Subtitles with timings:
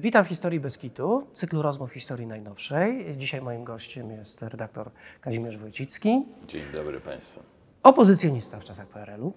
[0.00, 3.16] Witam w Historii Beskitu, cyklu rozmów historii najnowszej.
[3.18, 7.40] Dzisiaj moim gościem jest redaktor Kazimierz Wojcicki, Dzień dobry Państwu.
[7.82, 9.32] opozycjonista w czasach PRL-u,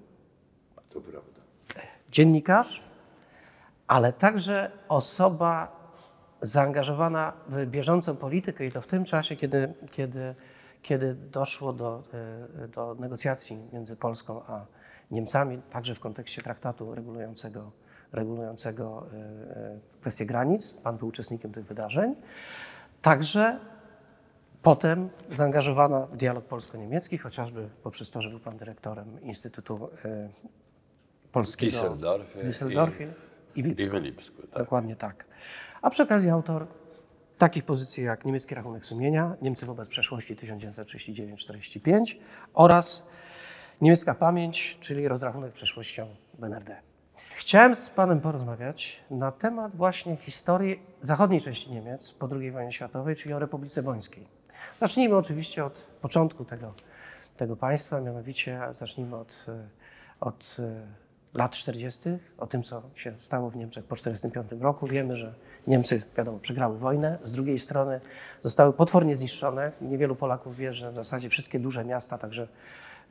[0.89, 1.41] To prawda.
[2.11, 2.83] dziennikarz,
[3.87, 5.79] ale także osoba
[6.41, 10.35] zaangażowana w bieżącą politykę i to w tym czasie, kiedy, kiedy,
[10.81, 12.03] kiedy doszło do,
[12.63, 14.65] e, do negocjacji między Polską a
[15.11, 17.71] Niemcami, także w kontekście traktatu regulującego,
[18.11, 20.73] regulującego e, e, kwestie granic.
[20.73, 22.15] Pan był uczestnikiem tych wydarzeń.
[23.01, 23.59] Także
[24.61, 30.29] Potem zaangażowana w dialog polsko-niemiecki, chociażby poprzez to, że był pan dyrektorem Instytutu e,
[31.31, 33.07] Polskiego Düsseldorfie w Düsseldorfie
[33.55, 33.97] i, w I Lipsku.
[33.97, 34.57] w Lipsku, tak.
[34.63, 35.25] Dokładnie tak.
[35.81, 36.67] A przy okazji autor
[37.37, 42.15] takich pozycji jak niemiecki rachunek sumienia, Niemcy wobec przeszłości 1939-45
[42.53, 43.07] oraz
[43.81, 46.07] niemiecka pamięć, czyli rozrachunek przeszłością
[46.39, 46.88] BNRD.
[47.39, 53.15] Chciałem z Panem porozmawiać na temat właśnie historii zachodniej części Niemiec po II wojnie światowej,
[53.15, 54.27] czyli o Republice Bońskiej.
[54.77, 56.73] Zacznijmy oczywiście od początku tego,
[57.37, 59.67] tego państwa, mianowicie zacznijmy od, e,
[60.19, 64.87] od e, lat 40., o tym, co się stało w Niemczech po 1945 roku.
[64.87, 65.33] Wiemy, że
[65.67, 68.01] Niemcy, wiadomo, przegrały wojnę, z drugiej strony
[68.41, 69.71] zostały potwornie zniszczone.
[69.81, 72.47] Niewielu Polaków wie, że w zasadzie wszystkie duże miasta, także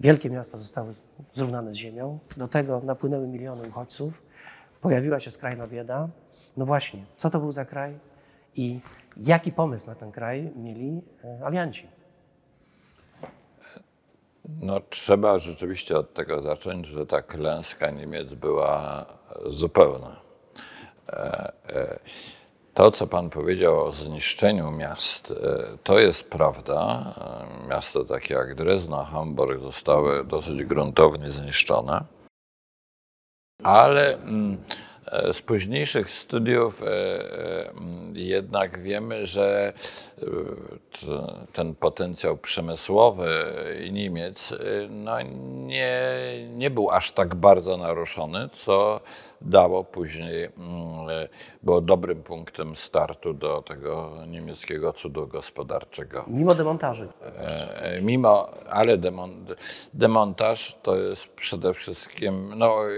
[0.00, 0.94] wielkie miasta zostały
[1.34, 2.18] zrównane z ziemią.
[2.36, 4.22] Do tego napłynęły miliony uchodźców,
[4.80, 6.08] pojawiła się skrajna bieda.
[6.56, 7.98] No właśnie, co to był za kraj
[8.56, 8.80] i
[9.16, 11.86] jaki pomysł na ten kraj mieli e, alianci?
[14.60, 19.06] No, trzeba rzeczywiście od tego zacząć, że ta klęska Niemiec była
[19.46, 20.20] zupełna.
[21.08, 21.98] E, e,
[22.78, 27.04] To, co Pan powiedział o zniszczeniu miast, e, to jest prawda.
[27.64, 32.04] E, Miasto takie jak Drezno, Hamburg zostały dosyć gruntownie zniszczone.
[33.64, 34.56] Ale mm,
[35.32, 37.72] z późniejszych studiów e, e,
[38.14, 39.72] jednak wiemy, że
[40.18, 40.24] e,
[41.52, 43.28] ten potencjał przemysłowy
[43.92, 44.56] Niemiec e,
[44.90, 45.22] no,
[45.66, 46.00] nie,
[46.54, 49.00] nie był aż tak bardzo naruszony, co
[49.40, 51.28] dało później, mm, e,
[51.62, 56.24] było dobrym punktem startu do tego niemieckiego cudu gospodarczego.
[56.28, 57.08] Mimo demontaży.
[57.22, 59.46] E, Mimo, ale demon,
[59.94, 62.90] demontaż to jest przede wszystkim no, e,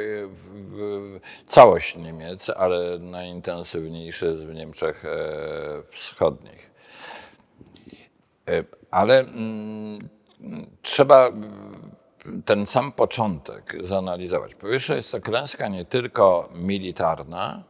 [1.47, 5.19] całość Niemiec, ale najintensywniejszy jest w Niemczech e,
[5.91, 6.71] wschodnich.
[8.49, 10.09] E, Ale mm,
[10.83, 11.91] trzeba mm,
[12.45, 14.55] ten sam początek zanalizować.
[14.55, 17.63] Po pierwsze, jest to klęska nie tylko militarna,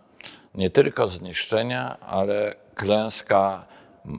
[0.54, 3.66] nie tylko zniszczenia, ale klęska,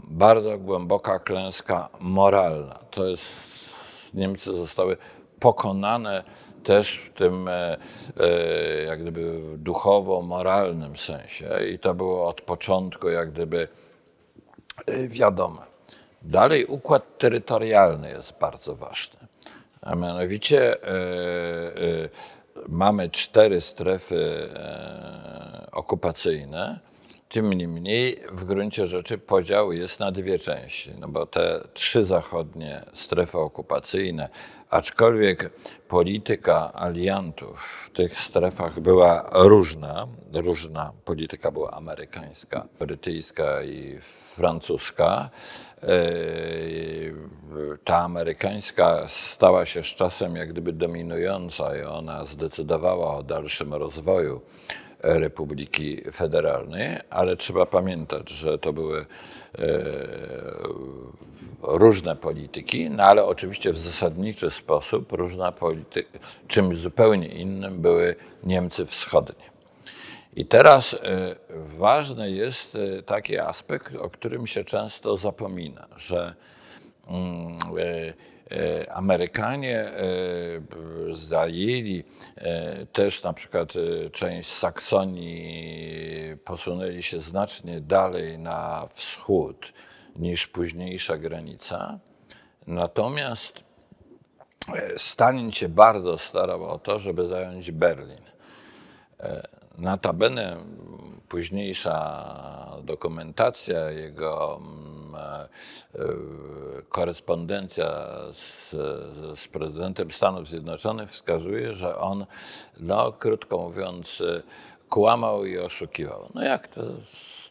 [0.08, 2.80] bardzo głęboka klęska moralna.
[2.92, 3.26] To jest,
[4.14, 4.98] Niemcy zostały
[5.40, 6.24] pokonane
[6.64, 7.78] też w tym e,
[8.20, 13.68] e, jak gdyby duchowo-moralnym sensie i to było od początku jak gdyby
[14.86, 15.62] e, wiadome.
[16.22, 19.20] Dalej układ terytorialny jest bardzo ważny.
[19.82, 20.76] A mianowicie
[22.68, 24.50] mamy cztery strefy
[25.72, 26.80] okupacyjne.
[27.30, 32.82] Tym niemniej w gruncie rzeczy podział jest na dwie części, no bo te trzy zachodnie
[32.94, 34.30] strefy okupacyjne,
[34.72, 35.50] aczkolwiek
[35.88, 44.00] polityka aliantów w tych strefach była różna, różna polityka była amerykańska, brytyjska i
[44.36, 45.30] francuska.
[45.84, 47.16] Yy,
[47.84, 54.42] Ta amerykańska stała się z czasem jak gdyby dominująca i ona zdecydowała o dalszym rozwoju
[55.04, 59.06] Republiki Federalnej, ale trzeba pamiętać, że to były e,
[61.62, 68.86] różne polityki, no ale oczywiście w zasadniczy sposób różna polityka, czymś zupełnie innym były Niemcy
[68.86, 69.52] wschodnie.
[70.36, 71.36] I teraz e,
[71.78, 76.36] ważny jest e, taki aspekt, o którym się często zapomina, że
[77.08, 77.60] mm,
[78.52, 79.92] e, Amerykanie
[81.12, 82.04] zajęli
[82.94, 83.74] też na przykład
[84.12, 89.74] część Saksonii, posunęli się znacznie dalej na wschód
[90.16, 92.00] niż późniejsza granica.
[92.68, 93.64] Natomiast
[94.76, 98.22] e, Stalin się bardzo starał o to, żeby zająć Berlin.
[99.78, 100.58] Notabene
[101.30, 102.26] późniejsza
[102.84, 105.48] dokumentacja, jego mm, e, e,
[106.90, 107.88] korespondencja
[108.34, 108.70] z,
[109.40, 112.26] z prezydentem Stanów Zjednoczonych wskazuje, że on,
[112.80, 114.42] no krótko mówiąc, e,
[114.90, 116.30] kłamał i oszukiwał.
[116.34, 116.82] No jak to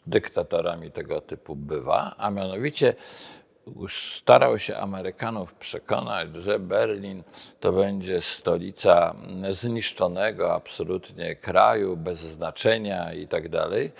[0.06, 2.94] dyktatorami tego typu bywa, a mianowicie
[4.24, 7.22] starał się Amerykanów przekonać, że Berlin
[7.60, 9.14] to będzie stolica
[9.50, 13.92] zniszczonego absolutnie kraju, bez znaczenia i tak dalej.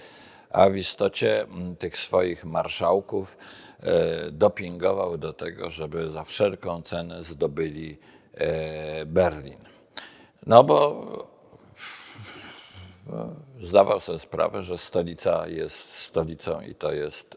[0.50, 3.36] a w istocie mm, tych swoich marszałków
[3.80, 7.98] e, dopingował do tego, żeby za wszelką cenę zdobyli
[8.34, 9.58] e, Berlin.
[10.46, 11.29] No bo
[13.62, 17.36] zdawał sobie sprawę, że stolica jest stolicą i to jest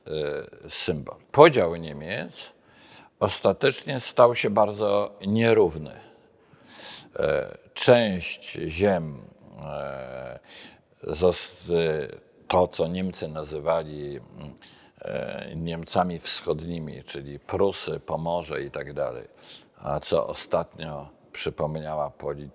[0.65, 1.15] e, symbol.
[1.31, 2.53] Podział Niemiec
[3.19, 5.99] ostatecznie stał się bardzo nierówny.
[7.15, 9.21] E, Część ziem,
[9.61, 10.39] e,
[12.47, 14.19] to co Niemcy nazywali
[15.55, 19.27] Niemcami wschodnimi, czyli Prusy, Pomorze i tak dalej,
[19.77, 22.49] a co ostatnio przypomniała poli-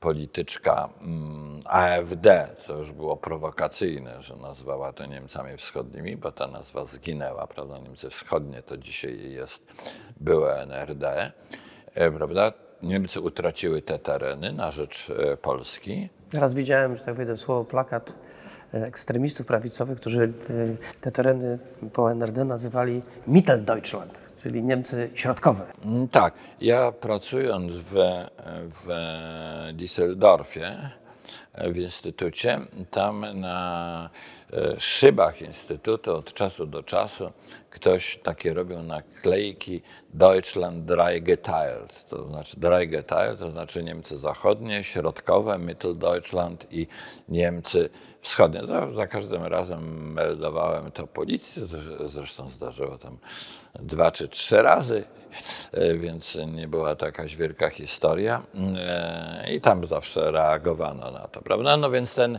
[0.00, 6.84] polityczka mm, AfD, co już było prowokacyjne, że nazwała to Niemcami wschodnimi, bo ta nazwa
[6.84, 7.78] zginęła, prawda?
[7.78, 9.62] Niemcy wschodnie to dzisiaj jest
[10.20, 11.32] były NRD,
[11.94, 12.52] e, prawda?
[12.82, 16.08] Niemcy utraciły te tereny na rzecz e, Polski.
[16.32, 18.14] Raz widziałem, że tak powiem, słowo plakat
[18.74, 20.32] e, ekstremistów prawicowych, którzy
[21.00, 21.58] te tereny
[21.92, 25.66] po NRD nazywali Mitteldeutschland, czyli Niemcy środkowe.
[25.84, 27.94] Mm, Tak, ja pracując w,
[28.66, 28.86] w
[29.72, 30.90] Düsseldorfie,
[31.54, 32.58] w instytucie,
[32.90, 34.10] tam na
[34.52, 37.32] e, szybach instytutu od czasu do czasu
[37.70, 39.82] ktoś takie robił naklejki
[40.14, 46.86] Deutschland dreigeteilt, to znaczy dreigeteilt, to znaczy Niemcy zachodnie, środkowe, Mitteldeutschland i
[47.28, 47.90] Niemcy
[48.20, 48.60] wschodnie.
[48.66, 51.62] Za, za każdym razem meldowałem to policji,
[51.98, 53.18] to zresztą zdarzyło tam
[53.74, 55.04] dwa czy trzy razy,
[55.72, 58.42] e, więc nie była to jakaś wielka historia
[58.78, 61.76] E, i tam zawsze reagowano na to, prawda?
[61.76, 62.38] No więc ten, e,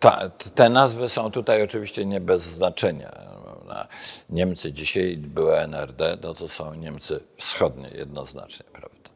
[0.00, 3.34] ta, te nazwy są tutaj oczywiście nie bez znaczenia.
[4.30, 9.10] Niemcy dzisiaj były NRD, no to są Niemcy wschodnie jednoznacznie, prawda?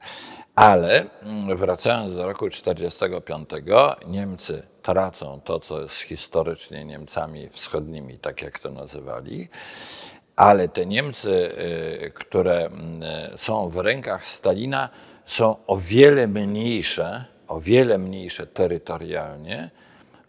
[0.58, 3.48] Ale mm, wracając do roku 1945,
[4.06, 9.48] Niemcy tracą to, co jest historycznie Niemcami wschodnimi, tak jak to nazywali,
[10.36, 11.52] ale te Niemcy,
[12.06, 13.02] y, które mm,
[13.36, 14.88] są w rękach Stalina,
[15.24, 19.70] są o wiele mniejsze, o wiele mniejsze terytorialnie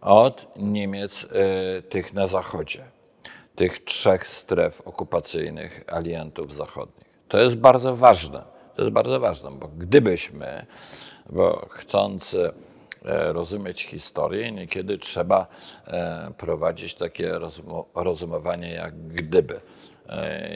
[0.01, 2.83] od Niemiec y, tych na zachodzie,
[3.55, 7.09] tych trzech stref okupacyjnych aliantów zachodnich.
[7.27, 8.58] To jest bardzo ważne.
[8.79, 10.65] To jest bardzo ważne, bo gdybyśmy,
[11.29, 12.53] bo chcąc e,
[13.33, 15.47] rozumieć historię, niekiedy trzeba
[15.87, 17.31] e, prowadzić takie
[17.95, 19.61] rozumowanie jak gdyby.
[20.09, 20.49] E,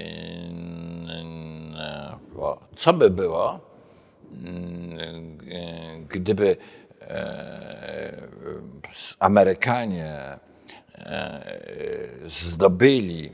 [2.36, 3.60] Bo co by było,
[6.10, 6.58] gdyby
[9.20, 10.40] Amerykanie
[12.26, 13.32] zdobyli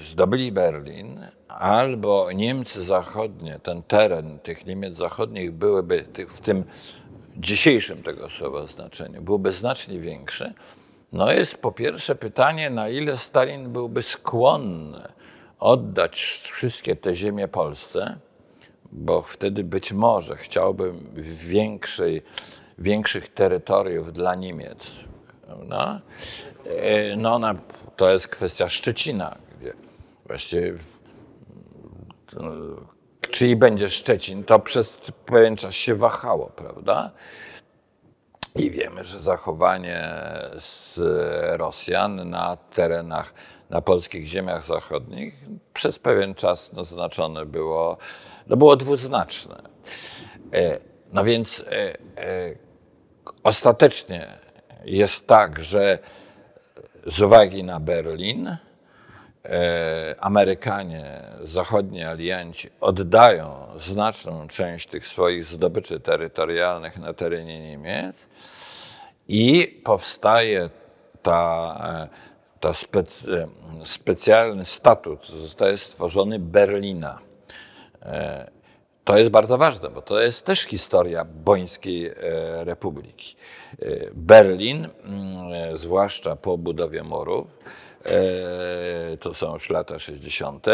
[0.00, 6.64] zdobyli Berlin, albo Niemcy zachodnie, ten teren tych Niemiec zachodnich byłyby w tym
[7.36, 10.54] dzisiejszym tego słowa znaczeniu, byłby znacznie większy,
[11.12, 15.08] no jest po pierwsze pytanie, na ile Stalin byłby skłonny
[15.58, 16.18] oddać
[16.52, 18.18] wszystkie te ziemie Polsce,
[18.92, 20.92] bo wtedy być może chciałby
[21.48, 22.22] większej,
[22.78, 24.94] większych terytoriów dla Niemiec.
[26.66, 27.54] E, No, na,
[27.96, 29.72] to jest kwestia Szczecina, gdzie
[30.26, 31.00] właściwie w,
[33.30, 34.86] czyj będzie Szczecin, to przez
[35.26, 37.10] pewien czas się wahało, prawda?
[38.54, 40.08] I wiemy, że zachowanie
[40.56, 40.98] z
[41.58, 43.34] Rosjan na terenach,
[43.70, 45.34] na polskich ziemiach zachodnich
[45.74, 47.96] przez pewien czas naznaczone było,
[48.46, 49.62] no było dwuznaczne.
[50.52, 50.78] E,
[51.12, 51.96] No więc e, e,
[53.42, 54.28] ostatecznie
[54.84, 55.98] jest tak, że
[57.06, 58.56] z uwagi na Berlin,
[59.44, 68.28] e, Amerykanie, zachodni alianci oddają znaczną część tych swoich zdobyczy terytorialnych na terenie Niemiec
[69.28, 70.70] i powstaje
[71.22, 72.08] ta, e,
[72.60, 73.48] ta spec, e,
[73.84, 77.18] specjalny statut, zostaje stworzony Berlina.
[79.06, 82.14] To jest bardzo ważne, bo to jest też historia Bońskiej e,
[82.64, 83.36] Republiki.
[83.82, 87.46] E, Berlin, mm, e, zwłaszcza po budowie muru,
[89.20, 90.66] to są już lata 60.,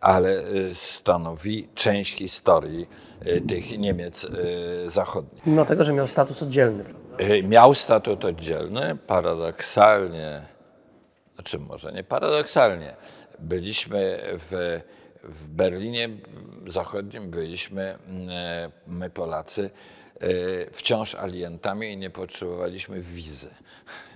[0.00, 0.42] ale
[0.74, 2.88] stanowi część historii
[3.48, 4.26] tych Niemiec
[4.86, 5.46] zachodnich.
[5.46, 6.84] Mimo tego, że miał status oddzielny.
[7.44, 10.42] Miał statut oddzielny, paradoksalnie,
[11.34, 12.96] znaczy może nie paradoksalnie,
[13.38, 14.80] byliśmy w,
[15.24, 16.08] w Berlinie
[16.66, 18.28] Zachodnim, byliśmy mm,
[18.86, 19.70] my Polacy
[20.20, 20.26] e,
[20.72, 23.48] wciąż aliantami i nie potrzebowaliśmy wizy.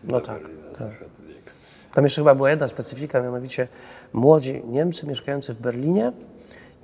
[0.04, 0.42] No tak,
[0.78, 1.04] tak.
[1.94, 3.68] Tam jeszcze chyba była jedna specyfika, mianowicie
[4.12, 6.12] młodzi Niemcy mieszkający w Berlinie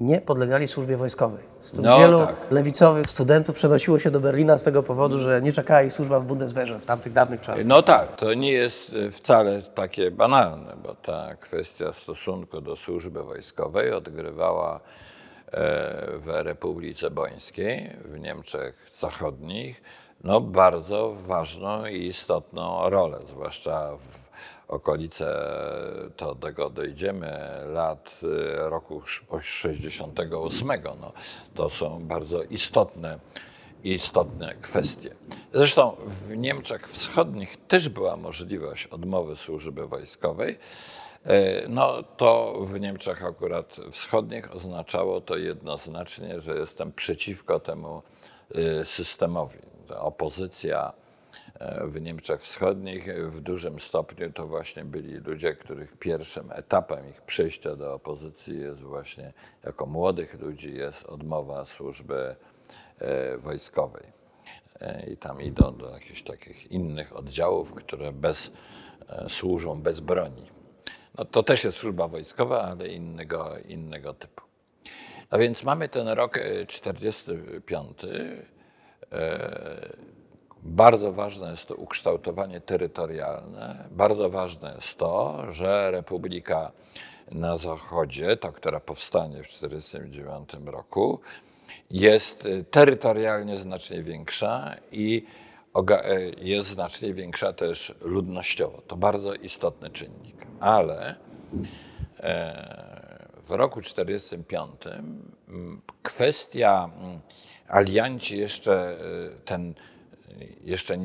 [0.01, 1.45] nie podlegali służbie wojskowej.
[1.61, 2.37] Stąd No, wielu tak.
[2.51, 6.25] lewicowych studentów przenosiło się do Berlina z tego powodu, że nie czekała ich służba w
[6.25, 7.65] Bundeswehrze w tamtych dawnych czasach.
[7.65, 13.23] No tak, to nie jest e, wcale takie banalne, bo ta kwestia stosunku do służby
[13.23, 14.81] wojskowej odgrywała e,
[16.19, 19.83] w Republice Bońskiej, w Niemczech Zachodnich,
[20.25, 24.22] no bardzo ważną i istotną rolę, zwłaszcza w
[24.73, 25.35] okolice,
[26.17, 30.69] to do tego dojdziemy, lat e, roku sz- 68.
[31.01, 31.13] No,
[31.55, 33.19] to są bardzo istotne
[33.85, 35.15] istotne kwestie.
[35.53, 40.59] Zresztą w Niemczech Wschodnich też była możliwość odmowy służby wojskowej.
[41.25, 48.03] E, No to w Niemczech akurat wschodnich oznaczało to jednoznacznie, że jestem przeciwko temu
[48.55, 49.59] e, systemowi.
[49.99, 50.93] Opozycja
[51.85, 57.77] w Niemczech Wschodnich w dużym stopniu to właśnie byli ludzie, których pierwszym etapem ich przejścia
[57.77, 59.33] do opozycji jest właśnie
[59.65, 62.37] jako młodych ludzi jest odmowa służby
[62.99, 64.23] e, wojskowej.
[64.81, 68.51] E, I tam idą do jakichś takich innych oddziałów, które bez,
[69.09, 70.51] e, służą bez broni.
[71.19, 74.43] No to też jest służba wojskowa, ale innego, innego typu.
[75.31, 77.99] No więc mamy ten rok e, 45.
[80.63, 83.89] Bardzo ważne jest to ukształtowanie terytorialne.
[83.91, 86.73] Bardzo ważne jest to, że Republika
[87.31, 91.21] na Zachodzie, ta, która powstanie w 1949 roku,
[91.91, 95.27] jest y, terytorialnie znacznie większa i
[95.89, 98.83] e, jest znacznie większa też ludnościowo.
[98.87, 100.47] To bardzo istotny czynnik.
[100.61, 101.17] Ale
[102.21, 104.71] e, w roku 1945
[105.49, 106.91] mm, kwestia
[107.69, 108.97] alianci jeszcze
[109.37, 109.92] y, ten y,
[110.61, 110.99] jeszcze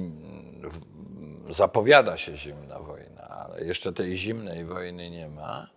[1.49, 5.67] zapowiada się zimna wojna, ale jeszcze tej zimnej wojny nie ma.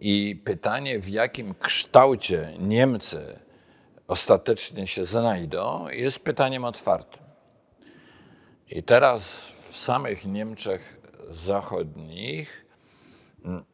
[0.00, 3.38] I pytanie, w jakim kształcie Niemcy
[4.08, 7.22] ostatecznie się znajdą, jest pytaniem otwartym.
[8.70, 9.36] I teraz
[9.70, 12.66] w samych Niemczech Zachodnich,
[13.44, 13.64] mm,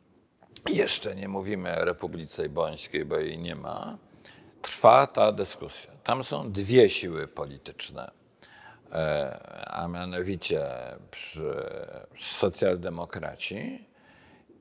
[0.69, 3.99] jeszcze nie mówimy o Republice Bońskiej, bo jej nie ma,
[4.63, 5.91] trwa ta dyskusja.
[6.05, 8.11] Tam są dwie siły polityczne,
[9.67, 10.63] a mianowicie
[11.11, 11.55] przy
[12.19, 13.85] socjaldemokraci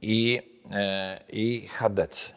[0.02, 2.32] i, e, i chadecy.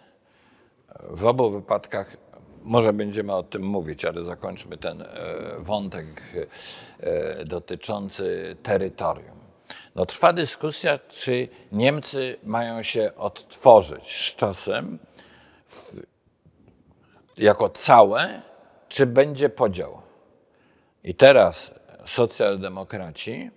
[1.11, 2.17] W obu wypadkach
[2.63, 5.07] może będziemy o tym mówić, ale zakończmy ten e,
[5.59, 6.07] wątek
[7.01, 9.43] e, dotyczący terytorium.
[9.95, 14.99] No, trwa dyskusja, czy Niemcy mają się odtworzyć z czasem
[15.69, 16.03] w,
[17.37, 18.43] jako całe,
[18.89, 20.03] czy będzie podział.
[21.05, 23.51] I teraz socjaldemokraci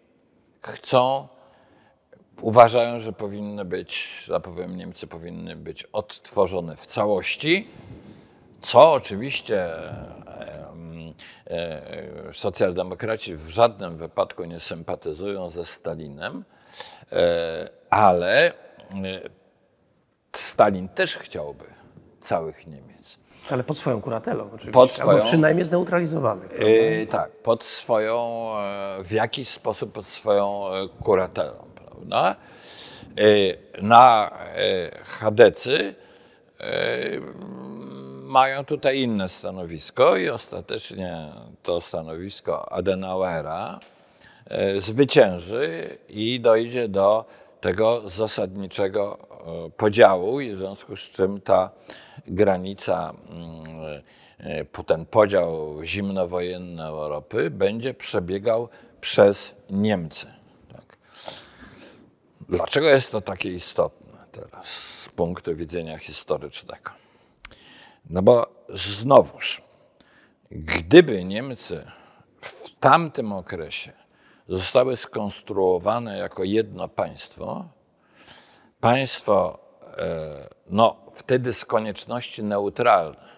[0.62, 1.28] chcą
[2.42, 7.68] uważają, że powinny być, że tak Niemcy powinny być odtworzone w całości,
[8.62, 9.70] co oczywiście
[11.48, 16.44] e, socjaldemokraci w żadnym wypadku nie sympatyzują ze Stalinem,
[17.12, 18.54] e, ale e,
[20.34, 21.66] Stalin też chciałby
[22.22, 23.20] całych Niemiec.
[23.52, 24.72] Ale pod swoją kuratelą oczywiście.
[24.72, 26.52] Pod swoją- Albo przynajmniej zneutralizowanych.
[27.02, 32.36] E, tak, pod swoją, e, w jakiś sposób pod swoją e, kuratelą, prawda?
[33.18, 35.96] E, Na e, Chadecy
[36.60, 36.66] e,
[38.22, 41.32] mają tutaj inne stanowisko i ostatecznie
[41.64, 43.80] to stanowisko Adenauera
[44.78, 47.26] zwycięży i dojdzie do
[47.62, 49.18] tego zasadniczego
[49.78, 51.70] podziału, i w związku z czym ta
[52.28, 54.04] granica, mm,
[54.40, 58.70] e, ten podział zimnowojenny Europy będzie przebiegał
[59.02, 60.34] przez Niemcy.
[60.72, 60.98] Tak.
[62.50, 66.92] Dlaczego jest to takie istotne teraz z punktu widzenia historycznego?
[68.10, 69.62] No bo znowuż,
[70.52, 71.92] gdyby Niemcy
[72.42, 73.94] w tamtym okresie
[74.48, 77.66] zostały skonstruowane jako jedno państwo,
[78.86, 79.60] państwo
[79.98, 83.30] e, no, wtedy z konieczności neutralne,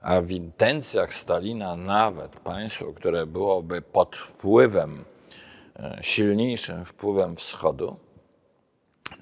[0.00, 5.04] a w intencjach Stalina nawet państwo, które byłoby pod wpływem,
[5.76, 7.96] e, silniejszym wpływem wschodu,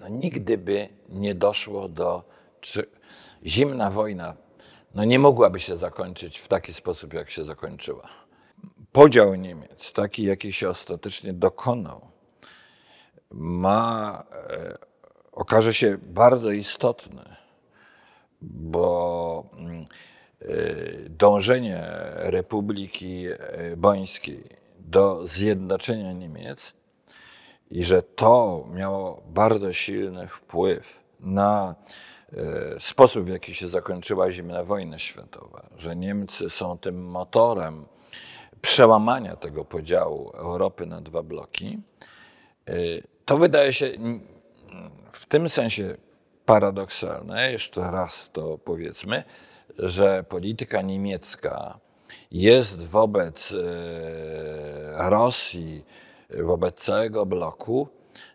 [0.01, 2.25] no, nigdy by nie doszło do.
[2.61, 2.87] Czy,
[3.47, 4.35] zimna wojna
[4.95, 8.09] no, nie mogłaby się zakończyć w taki sposób, jak się zakończyła.
[8.93, 12.01] Podział Niemiec, taki jaki się ostatecznie dokonał,
[13.31, 14.90] ma, e,
[15.41, 17.37] okaże się bardzo istotny,
[18.43, 19.85] bo mm,
[20.41, 20.47] e,
[21.09, 23.27] dążenie Republiki
[23.77, 24.45] Bońskiej
[24.79, 26.73] do zjednoczenia Niemiec
[27.71, 31.75] i że to miało bardzo silny wpływ na
[32.79, 37.85] sposób, w jaki się zakończyła zimna wojna światowa, że Niemcy są tym motorem
[38.63, 41.79] przełamania tego podziału Europy na dwa bloki,
[42.69, 43.91] y, to wydaje się
[45.13, 45.97] w tym sensie
[46.47, 49.25] paradoksalne, jeszcze raz to powiedzmy,
[49.79, 51.79] że polityka niemiecka
[52.31, 55.85] jest wobec e, Rosji,
[56.31, 57.89] wobec całego bloku,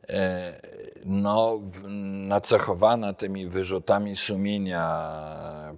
[0.10, 0.62] e,
[1.06, 1.62] no,
[2.28, 5.12] nacechowana tymi wyrzutami sumienia,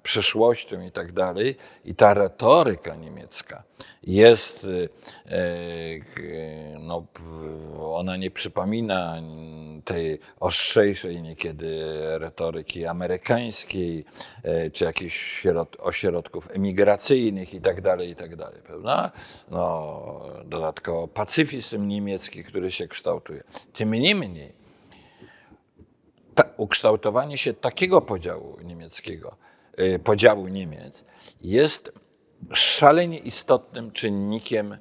[0.04, 1.56] przyszłością i tak dalej.
[1.86, 3.64] I ta retoryka niemiecka
[4.04, 4.68] jest,
[5.30, 5.48] e,
[6.80, 7.06] no,
[7.80, 9.16] ona nie przypomina
[9.88, 11.80] tej ostrzejszej niekiedy
[12.18, 14.06] retoryki amerykańskiej,
[14.44, 19.12] e, czy jakichś środ- ośrodków emigracyjnych i tak dalej, i tak prawda?
[19.52, 23.44] No, dodatkowo pacyfizm niemiecki, który się kształtuje.
[23.74, 24.54] Tym niemniej,
[26.36, 29.36] ta, ukształtowanie się takiego podziału niemieckiego,
[29.80, 31.04] y, podziału Niemiec
[31.42, 31.92] jest
[32.54, 34.78] szalenie istotnym czynnikiem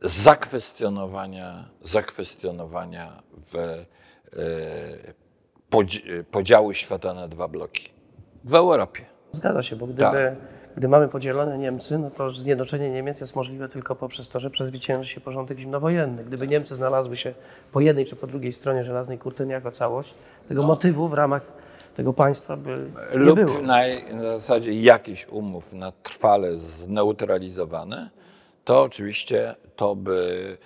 [0.00, 3.84] zakwestionowania, zakwestionowania w,
[6.30, 7.88] podziału świata na dwa bloki
[8.44, 9.04] w Europie.
[9.32, 10.34] Zgadza się, bo gdyby, Tak.
[10.76, 15.10] gdy mamy podzielone Niemcy, no to zjednoczenie Niemiec jest możliwe tylko poprzez to, że przezwycięży
[15.10, 16.24] się porządek zimnowojenny.
[16.24, 17.34] Gdyby Niemcy znalazły się
[17.72, 20.14] po jednej czy po drugiej stronie żelaznej kurtyny jako całość,
[20.48, 21.52] tego motywu w ramach
[21.94, 23.58] tego państwa by nie lub było.
[23.62, 23.78] na,
[24.12, 28.10] na zasadzie jakichś umów na trwale zneutralizowane,
[28.64, 30.56] to oczywiście to by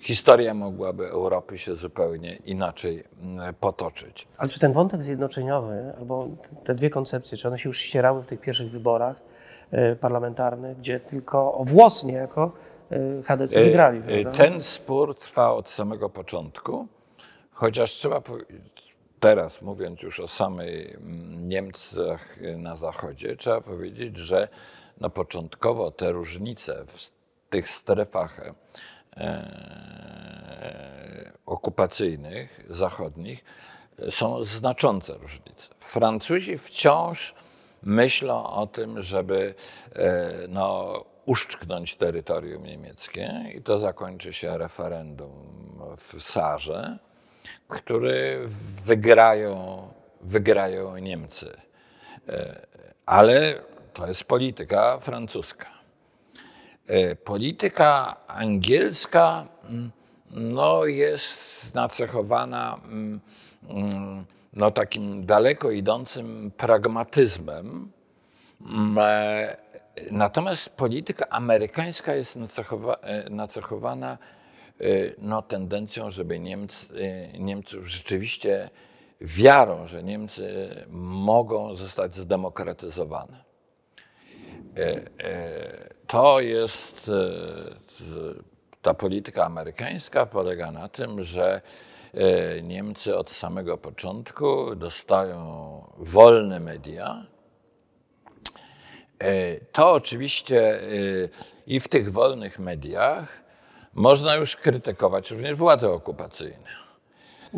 [0.00, 4.28] historia mogłaby Europy się zupełnie inaczej mm, potoczyć.
[4.38, 6.28] Ale czy ten wątek zjednoczeniowy, albo
[6.64, 9.22] te dwie koncepcje, czy one się już ścierały w tych pierwszych wyborach
[9.70, 12.52] e, parlamentarnych, gdzie tylko o włos niejako
[12.90, 14.30] e, wygrali, E, prawda?
[14.30, 16.86] Ten spór trwa od samego początku,
[17.52, 24.48] chociaż trzeba powiedzieć, teraz mówiąc już o samej mm, Niemcach na zachodzie, trzeba powiedzieć, że
[25.00, 27.10] no początkowo te różnice w
[27.50, 28.40] tych strefach
[31.48, 33.44] okupacyjnych, zachodnich,
[33.98, 35.68] e, są znaczące różnice.
[35.80, 37.34] Francuzi wciąż
[37.82, 39.54] myślą o tym, żeby
[39.92, 45.32] e, no, uszczknąć terytorium niemieckie i to zakończy się referendum
[45.96, 46.98] w Sarze,
[47.68, 48.48] który
[48.84, 49.82] wygrają,
[50.20, 51.56] wygrają Niemcy.
[52.28, 52.66] E,
[53.06, 55.77] Ale to jest polityka francuska.
[56.88, 59.90] E, Polityka angielska mm,
[60.30, 61.40] no, jest
[61.74, 63.20] nacechowana mm,
[63.68, 67.92] mm, no, takim daleko idącym pragmatyzmem.
[68.98, 69.68] E,
[70.10, 72.36] Natomiast polityka amerykańska jest
[73.02, 74.18] e, nacechowana
[75.18, 76.86] no, tendencją, żeby Niemcy,
[77.38, 78.70] Niemców rzeczywiście
[79.20, 83.44] wiarą, że Niemcy mogą zostać zdemokratyzowane.
[86.08, 88.42] To jest, e,
[88.82, 91.60] ta polityka amerykańska polega na tym, że
[92.14, 97.26] e, Niemcy od samego początku dostają wolne media.
[99.18, 100.80] E, To oczywiście
[101.66, 103.42] i w tych wolnych mediach
[103.94, 106.68] można już krytykować również władze okupacyjne.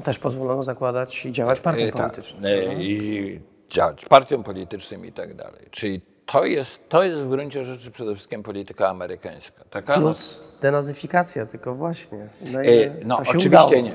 [0.04, 2.42] Też pozwolono zakładać i działać partiom tak, politycznym.
[2.80, 5.66] I działać partiom politycznym i tak dalej.
[5.70, 6.00] Czyli
[6.32, 9.64] to jest, to jest w gruncie rzeczy przede wszystkim polityka amerykańska.
[9.70, 12.28] Taka, no, Plus denazyfikacja, tylko właśnie.
[12.40, 13.70] Na E, No oczywiście udało.
[13.82, 13.94] nie.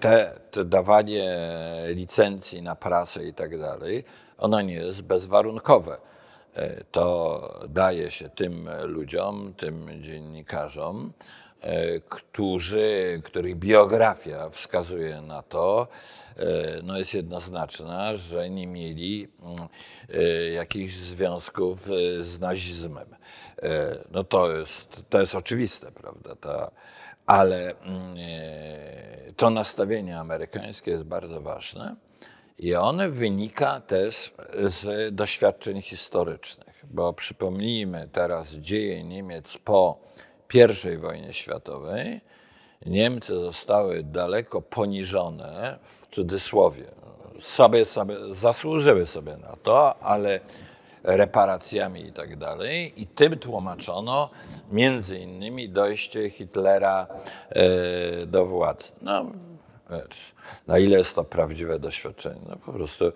[0.00, 1.34] Te, te dawanie
[1.88, 4.04] licencji na prasę i tak dalej,
[4.38, 5.96] ono nie jest bezwarunkowe.
[6.54, 11.12] E, To daje się tym ludziom, tym dziennikarzom,
[12.08, 15.88] którzy, których biografia wskazuje na to,
[16.36, 16.44] e,
[16.82, 19.56] no jest jednoznaczna, że nie mieli mm,
[20.14, 23.16] e, jakichś związków e, z nazizmem.
[23.62, 26.36] E, No to jest, to jest oczywiste, prawda?
[26.36, 26.70] Ta,
[27.26, 31.96] ale mm, e, to nastawienie amerykańskie jest bardzo ważne
[32.58, 39.98] i one wynika też z doświadczeń historycznych, bo przypomnijmy teraz dzieje Niemiec po
[40.54, 42.20] I wojnie światowej.
[42.86, 46.84] Niemcy zostały daleko poniżone, w cudzysłowie,
[47.40, 50.40] sobie, sobie zasłużyły sobie na to, ale
[51.02, 53.02] reparacjami i tak dalej.
[53.02, 54.30] I tym tłumaczono
[54.72, 57.06] między innymi dojście Hitlera
[57.50, 58.88] e, do władzy.
[59.02, 59.26] No,
[60.66, 62.40] na ile jest to prawdziwe doświadczenie?
[62.48, 63.12] No po prostu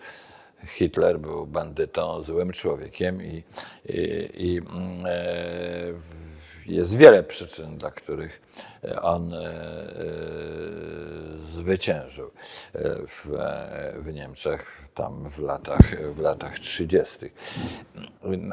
[0.67, 3.43] Hitler był bandytą, złym człowiekiem i,
[3.89, 6.26] i, i mm, e,
[6.69, 8.43] jest wiele przyczyn, dla których
[9.03, 9.47] on e, e,
[11.37, 13.27] zwyciężył e, w,
[13.99, 17.19] w Niemczech tam w latach, w latach 30.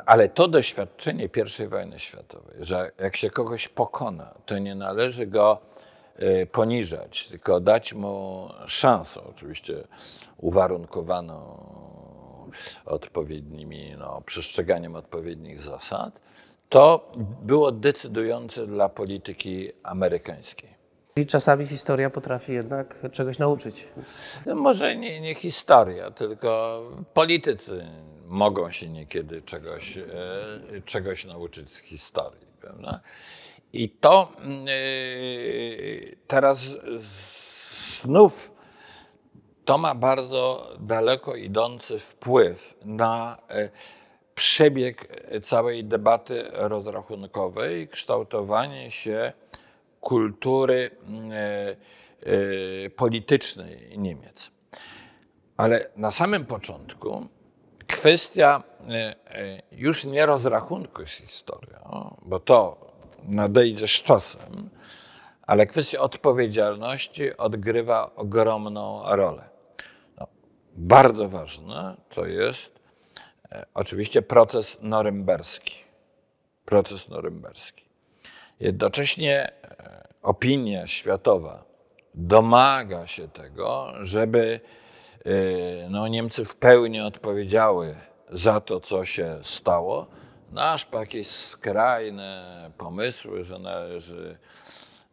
[0.05, 1.29] Ale to doświadczenie
[1.61, 5.57] I wojny światowej, że jak się kogoś pokona, to nie należy go
[6.15, 9.83] e, poniżać, tylko dać mu szansę, oczywiście
[10.37, 11.65] uwarunkowaną
[12.85, 16.19] odpowiednimi, no, przestrzeganiem odpowiednich zasad,
[16.73, 20.69] to było decydujące dla polityki amerykańskiej.
[21.15, 23.87] I czasami historia potrafi jednak czegoś nauczyć.
[24.45, 26.81] No może nie, nie historia, tylko
[27.13, 27.85] politycy
[28.27, 30.03] mogą się niekiedy czegoś, e,
[30.85, 32.47] czegoś nauczyć z historii.
[32.61, 32.99] Prawda?
[33.73, 34.71] I to mm, e,
[36.27, 36.77] teraz
[38.01, 38.51] znów
[39.65, 43.69] to ma bardzo daleko idący wpływ na e,
[44.35, 49.33] przebieg całej debaty rozrachunkowej, kształtowanie się
[50.03, 50.91] kultury
[51.31, 51.75] e,
[52.85, 54.51] e, politycznej Niemiec.
[55.57, 57.27] Ale na samym początku
[57.87, 62.77] kwestia e, już nie rozrachunku z historią, bo to
[63.23, 64.69] nadejdzie z czasem,
[65.41, 69.49] ale kwestia odpowiedzialności odgrywa ogromną rolę.
[70.19, 70.27] No,
[70.73, 72.82] bardzo ważne to jest
[73.73, 75.75] oczywiście proces norymberski.
[76.65, 77.83] Proces norymberski.
[78.59, 81.65] Jednocześnie e, opinia światowa
[82.15, 84.59] domaga się tego, żeby
[85.25, 87.95] e, no, Niemcy w pełni odpowiedziały
[88.29, 90.07] za to, co się stało,
[90.51, 94.37] no, aż po jakieś skrajne pomysły, że należy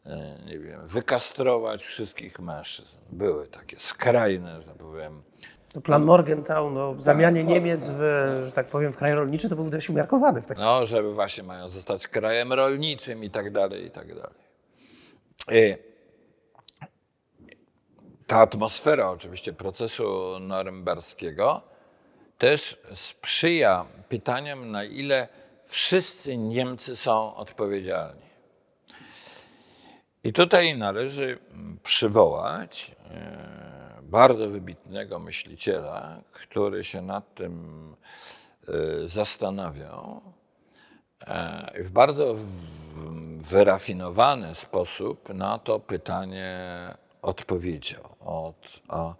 [0.06, 2.96] e, nie wiem, wykastrować wszystkich mężczyzn.
[3.10, 5.22] Były takie skrajne, że tak powiem,
[5.72, 7.98] To plan Morgenthau no, w zamianie Niemiec w,
[8.46, 11.42] że tak powiem, w kraj rolniczy to był dość umiarkowany w takim No, żeby właśnie
[11.42, 14.50] mają zostać krajem rolniczym i tak dalej, i tak dalej.
[15.50, 15.76] I
[18.26, 21.62] ta atmosfera oczywiście procesu norymberskiego
[22.38, 25.28] też sprzyja pytaniom, na ile
[25.64, 28.30] wszyscy Niemcy są odpowiedzialni.
[30.24, 31.38] I tutaj należy
[31.82, 37.96] przywołać e, bardzo wybitnego myśliciela, który się nad tym
[38.68, 38.72] e,
[39.08, 40.20] zastanawiał
[41.26, 42.36] e, w bardzo
[43.36, 46.58] wyrafinowany sposób na to pytanie
[47.22, 49.14] odpowiedział od, o,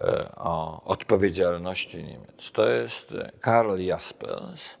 [0.00, 2.50] e, o odpowiedzialności Niemiec.
[2.52, 4.80] To jest Karl Jaspers.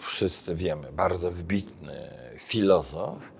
[0.00, 3.37] Wszyscy wiemy, bardzo wybitny filozof,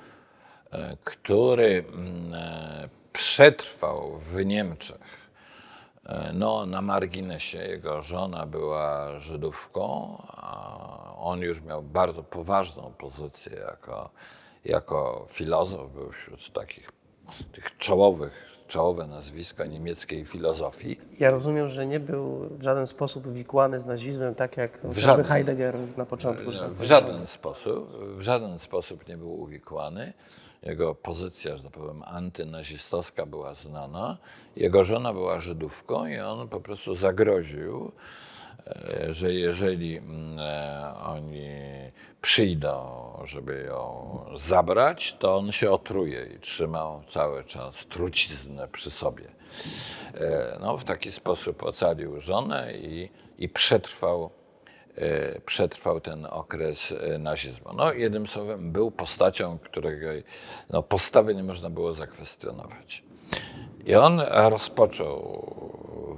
[1.04, 5.30] który mm, e, przetrwał w Niemczech.
[6.06, 13.56] E, No, na marginesie jego żona była Żydówką, a on już miał bardzo poważną pozycję
[13.56, 14.10] jako,
[14.64, 16.90] jako filozof, był wśród takich
[17.52, 18.32] tych czołowych,
[18.68, 21.00] czołowe nazwiska niemieckiej filozofii.
[21.18, 25.24] Ja rozumiem, że nie był w żaden sposób wykłany z nazizmem, tak jak chociażby żaden.
[25.24, 26.52] Heidegger na początku.
[26.52, 30.12] tak W żaden sposób, w żaden sposób nie był uwikłany.
[30.62, 34.18] Jego pozycja, że tak powiem, antynazistowska była znana.
[34.56, 37.92] Jego żona była Żydówką i on po prostu zagroził,
[38.66, 41.48] e, że jeżeli mm, e, oni
[42.22, 42.90] przyjdą,
[43.24, 49.24] żeby ją zabrać, to on się otruje i trzymał cały czas truciznę przy sobie.
[50.14, 54.30] E, No, w taki sposób ocalił żonę i, i przetrwał
[55.46, 57.72] przetrwał ten okres e, nazizmu.
[57.76, 60.06] No, jednym słowem, był postacią, którego
[60.70, 63.02] no, postawy nie można było zakwestionować.
[63.86, 65.48] I on rozpoczął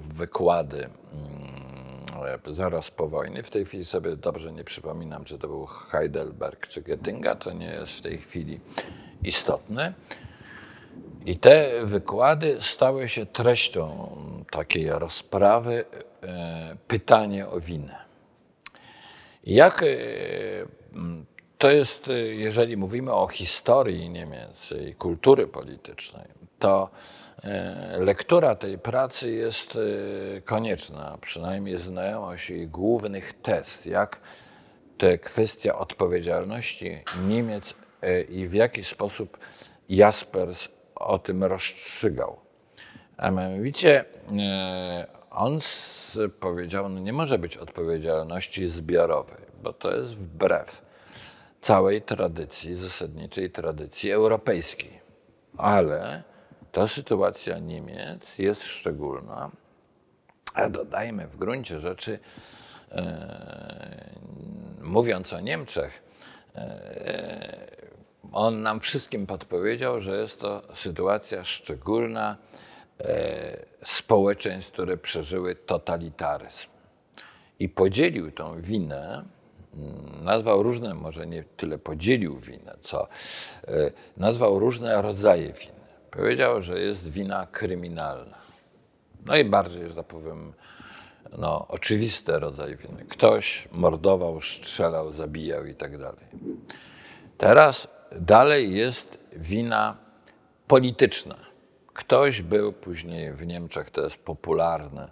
[0.09, 3.43] wykłady mm, zaraz po wojnie.
[3.43, 7.67] W tej chwili sobie dobrze nie przypominam, czy to był Heidelberg czy Göttinga, to nie
[7.67, 8.61] jest w tej chwili
[9.23, 9.95] istotne.
[11.27, 14.17] I te wykłady stały się treścią
[14.51, 15.85] takiej rozprawy
[16.23, 18.10] e, pytanie o winę.
[19.51, 19.87] Jak e,
[20.95, 21.27] m,
[21.59, 26.25] to jest, e, jeżeli mówimy o historii Niemiec i kultury politycznej,
[26.59, 26.91] to
[27.45, 29.79] e, lektura tej pracy jest
[30.45, 34.21] konieczna, przynajmniej znajomość jej głównych tez, jak
[34.99, 37.75] te kwestia odpowiedzialności Niemiec
[38.29, 39.39] i w jaki sposób
[39.89, 42.37] Jaspers o tym rozstrzygał.
[43.17, 44.05] A mianowicie
[45.31, 45.59] on
[46.41, 50.83] powiedział, no nie może być odpowiedzialności zbiorowej, bo to jest wbrew
[51.61, 55.01] całej tradycji, zasadniczej tradycji europejskiej.
[55.57, 56.23] Ale
[56.73, 59.51] ta sytuacja Niemiec jest szczególna,
[60.55, 62.19] a dodajmy w gruncie rzeczy,
[62.93, 64.11] e,
[64.81, 66.03] mówiąc o Niemczech,
[66.55, 67.71] e,
[68.33, 72.37] on nam wszystkim podpowiedział, że jest to sytuacja szczególna
[73.83, 76.69] społeczeństw, które przeżyły totalitaryzm.
[77.59, 79.25] I podzielił tą winę,
[79.75, 83.09] mm, nazwał różne, może nie tyle podzielił winę, co
[83.69, 85.81] e, nazwał różne rodzaje winy.
[86.11, 88.39] Powiedział, że jest wina kryminalna.
[89.27, 90.53] No i bardziej, że tak powiem,
[91.39, 93.05] no, oczywisty rodzaj winy.
[93.09, 96.25] Ktoś mordował, strzelał, zabijał i tak dalej.
[97.39, 99.97] Teraz dalej jest wina
[100.67, 101.50] polityczna.
[101.95, 105.09] Ktoś był później w Niemczech, to jest popularny,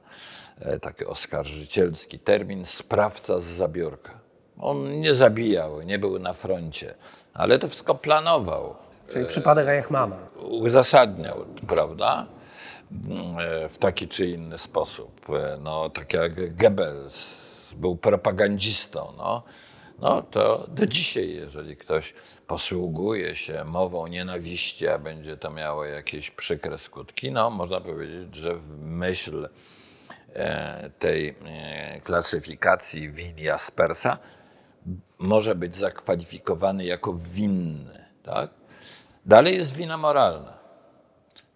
[0.61, 4.11] e, taki oskarżycielski termin, sprawca z zabiórka.
[4.61, 6.95] On nie zabijał, nie był na froncie,
[7.35, 8.75] ale to wszystko planował,
[9.13, 10.17] Czyli przypadek Eichmana.
[10.43, 12.27] uzasadniał, prawda?
[13.39, 15.27] E, W taki czy inny sposób.
[15.31, 17.27] E, No, tak jak Goebbels
[17.77, 19.43] był propagandistą, no,
[19.99, 22.15] no to do dzisiaj, jeżeli ktoś
[22.47, 28.55] posługuje się mową nienawiści, a będzie to miało jakieś przykre skutki, no można powiedzieć, że
[28.55, 29.49] w myśl
[30.35, 34.19] e, tej e, klasyfikacji win Jaspersa
[35.19, 38.05] może być zakwalifikowany jako winny.
[38.23, 38.51] Tak?
[39.27, 40.59] Dalej jest wina moralna.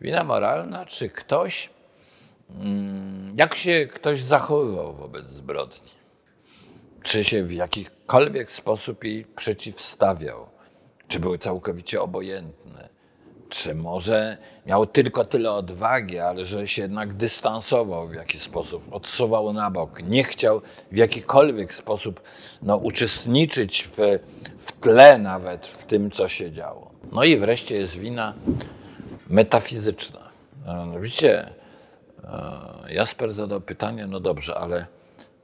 [0.01, 1.71] Wina moralna, czy ktoś,
[2.51, 6.02] mm, jak się ktoś zachowywał wobec zbrodni,
[7.03, 10.47] czy się w jakikolwiek sposób jej przeciwstawiał,
[11.09, 12.89] czy był całkowicie obojętny,
[13.49, 19.53] czy może miał tylko tyle odwagi, ale że się jednak dystansował w jakiś sposób, odsuwał
[19.53, 20.63] na bok, nie chciał
[20.93, 22.21] w jakikolwiek sposób
[22.63, 23.97] no, uczestniczyć w,
[24.59, 26.91] w tle nawet w tym, co się działo.
[27.13, 28.35] No i wreszcie jest wina
[29.29, 30.21] metafizyczna.
[30.67, 31.51] Mianowicie
[32.25, 34.87] e, Jasper zadał pytanie, no dobrze, ale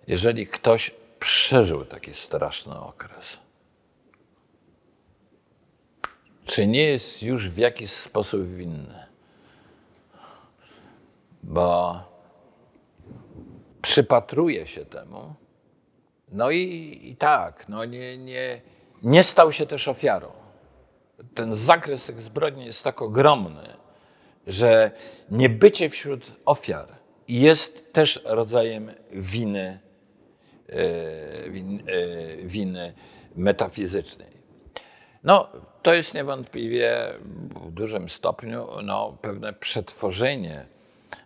[0.07, 3.39] jeżeli ktoś przeżył taki straszny okres,
[6.45, 9.07] czy nie jest już w jakiś sposób winny?
[11.43, 12.01] Bo
[13.83, 15.35] przypatruje się temu,
[16.33, 18.61] no i, i tak, no nie, nie,
[19.03, 20.33] nie stał się też ofiarą.
[21.35, 23.77] Ten zakres tych zbrodni jest tak ogromny,
[24.47, 24.91] że
[25.31, 26.89] niebycie wśród ofiar
[27.29, 29.81] jest też rodzajem winy,
[31.51, 32.93] win, e, winy
[33.37, 34.39] metafizycznej.
[35.25, 35.49] No,
[35.83, 37.15] to jest niewątpliwie
[37.67, 40.67] w dużym stopniu no, pewne przetworzenie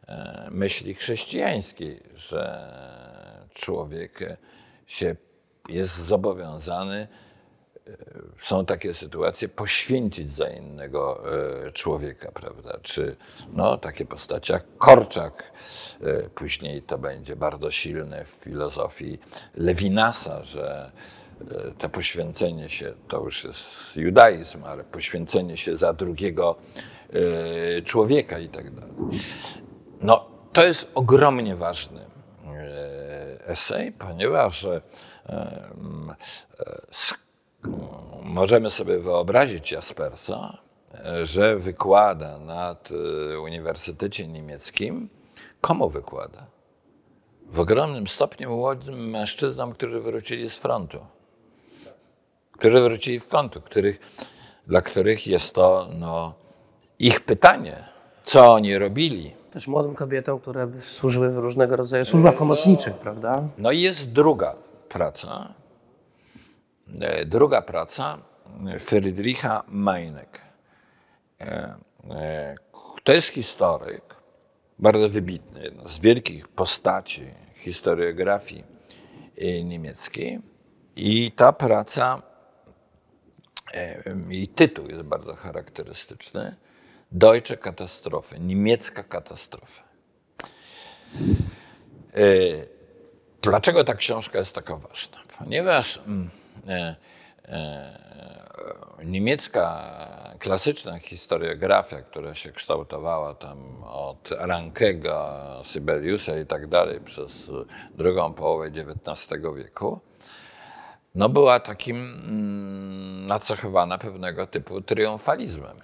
[0.08, 2.72] e, myśli chrześcijańskiej, że
[3.54, 4.38] człowiek
[4.86, 5.16] się
[5.68, 7.21] jest zobowiązany, e,
[8.40, 11.22] są takie sytuacje, poświęcić za innego
[11.66, 12.78] e, człowieka, prawda?
[12.82, 13.16] Czy
[13.52, 15.52] no, takie postacie jak Korczak,
[16.02, 19.18] e, później to będzie bardzo silne w filozofii
[19.54, 20.92] Lewinasa, że
[21.40, 21.44] e,
[21.78, 26.56] to poświęcenie się, to już jest judaizm, ale poświęcenie się za drugiego
[27.78, 28.94] e, człowieka i tak dalej.
[30.00, 34.80] No, to jest ogromnie ważny e, esej, ponieważ e,
[35.26, 35.72] e,
[36.92, 37.22] sk-
[38.22, 40.58] możemy sobie wyobrazić Jaspersa,
[40.94, 42.88] e, że wykłada nad
[43.32, 45.08] e, Uniwersytecie Niemieckim.
[45.60, 46.46] Komu wykłada?
[47.50, 50.98] W ogromnym stopniu młodym mężczyznom, którzy wrócili z frontu.
[52.52, 54.00] Którzy wrócili z frontu, których,
[54.66, 56.34] dla których jest to no,
[56.98, 57.84] ich pytanie,
[58.24, 59.34] co oni robili.
[59.50, 63.42] Też młodym kobietom, które służyły w różnego rodzaju służbach pomocniczych, prawda?
[63.58, 64.54] No i jest druga
[64.88, 65.61] praca.
[67.00, 68.18] E, Druga praca
[68.80, 70.40] Friedricha Meinek.
[71.40, 71.74] E,
[72.10, 72.54] e,
[73.04, 74.14] To jest historyk,
[74.78, 77.22] bardzo wybitny, jedna z wielkich postaci
[77.54, 78.64] historiografii
[79.38, 80.40] e, niemieckiej.
[80.96, 82.22] I ta praca,
[83.74, 86.56] e, jej tytuł jest bardzo charakterystyczny.
[87.12, 89.82] Deutsche Katastrophe, niemiecka katastrofa.
[92.14, 92.72] E,
[93.42, 95.18] Dlaczego ta książka jest taka ważna?
[95.38, 96.41] Ponieważ mm, e, e,
[99.04, 99.84] niemiecka
[100.38, 107.50] klasyczna historiografia, która się kształtowała tam od Rankega, Sibeliusa i tak dalej przez
[107.94, 110.00] drugą połowę XIX wieku,
[111.14, 115.76] no była takim mm, nacechowana pewnego typu triumfalizmem.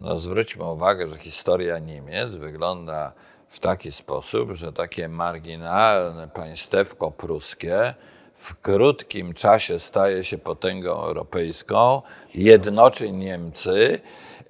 [0.00, 3.12] No zwróćmy uwagę, że historia Niemiec wygląda
[3.48, 7.94] w taki sposób, że takie marginalne państewko pruskie
[8.34, 12.02] w krótkim czasie staje się potęgą europejską,
[12.34, 14.00] jednoczy Niemcy,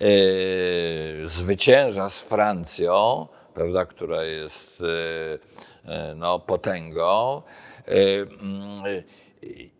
[0.00, 5.38] yy, zwycięża z Francją, prawda, która jest yy,
[5.84, 7.42] yy, no, potęgą.
[7.88, 9.04] Yy,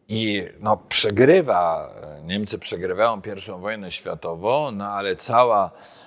[0.08, 1.90] I no, przegrywa,
[2.24, 6.03] Niemcy przegrywają pierwszą wojnę światową, no ale cała e,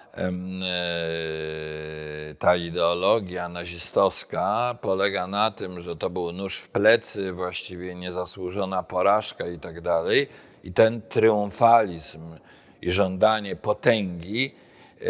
[2.40, 9.48] ta ideologia nazistowska polega na tym, że to był nóż w plecy, właściwie niezasłużona porażka
[9.48, 10.28] i tak dalej.
[10.64, 12.36] I ten triumfalizm
[12.82, 14.56] i żądanie potęgi
[15.02, 15.06] e,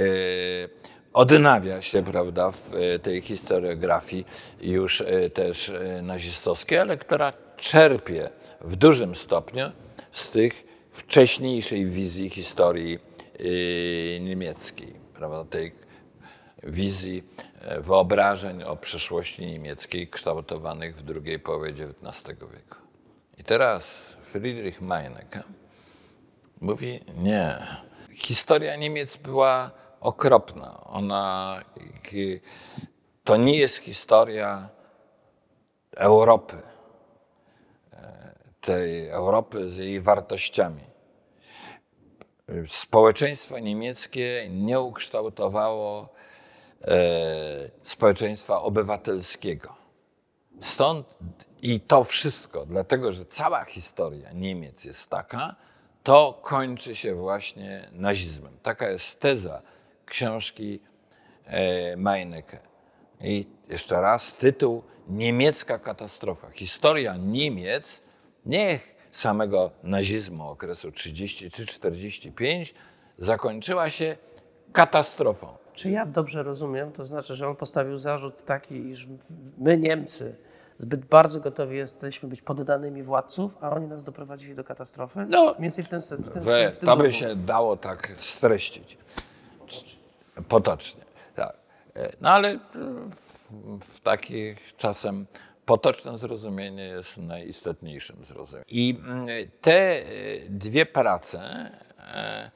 [1.14, 4.26] odnawia się, prawda, w e, tej historiografii
[4.62, 8.30] już e, też e, nazistowskiej, ale która czerpie
[8.62, 9.72] w dużym stopniu
[10.12, 13.17] z tych wcześniejszej wizji historii e,
[14.20, 15.72] niemieckiej, prawda, tej
[16.64, 17.24] wizji
[17.62, 22.78] e, wyobrażeń o przyszłości niemieckiej kształtowanych w drugiej połowie XIX wieku.
[23.38, 25.44] I teraz Friedrich Meinecke
[26.62, 27.68] mówi nie.
[28.12, 30.84] Historia Niemiec była okropna.
[30.84, 31.60] Ona
[33.24, 34.70] to nie jest historia
[35.98, 36.56] Europy,
[37.94, 40.87] e, tej Europy z jej wartościami.
[42.68, 46.10] Społeczeństwo niemieckie nie ukształtowało
[46.82, 46.98] e,
[47.84, 49.76] społeczeństwa obywatelskiego.
[50.62, 51.18] Stąd
[51.62, 55.56] i to wszystko, dlatego że cała historia Niemiec jest taka,
[56.04, 58.58] to kończy się właśnie nazizmem.
[58.64, 59.62] Taka jest teza
[60.06, 60.80] książki
[61.48, 61.96] e.
[63.22, 66.50] I jeszcze raz tytuł Niemiecka katastrofa.
[66.52, 68.02] Historia Niemiec,
[68.46, 68.80] nie
[69.18, 72.74] samego nazizmu okresu 33-45,
[73.18, 74.18] zakończyła się
[74.74, 75.48] katastrofą.
[75.74, 79.08] Czy ja dobrze rozumiem, to znaczy, że on postawił zarzut taki, iż
[79.58, 80.36] my Niemcy
[80.80, 85.26] zbyt bardzo gotowi jesteśmy być poddanymi władców, a oni nas doprowadzili do katastrofy?
[85.30, 87.78] No, Mniej więcej w tym, w tym, w tym, w tym to by się dało
[87.78, 88.98] tak streścić.
[90.48, 91.02] Potocznie.
[91.36, 91.58] Tak.
[91.96, 92.60] E, No ale
[93.16, 93.48] w,
[93.82, 95.26] w takich czasem
[95.68, 98.66] potoczne zrozumienie jest najistotniejszym zrozumieniem.
[98.70, 99.28] I mm,
[99.62, 100.06] te e,
[100.50, 101.40] dwie prace,
[102.00, 102.52] e,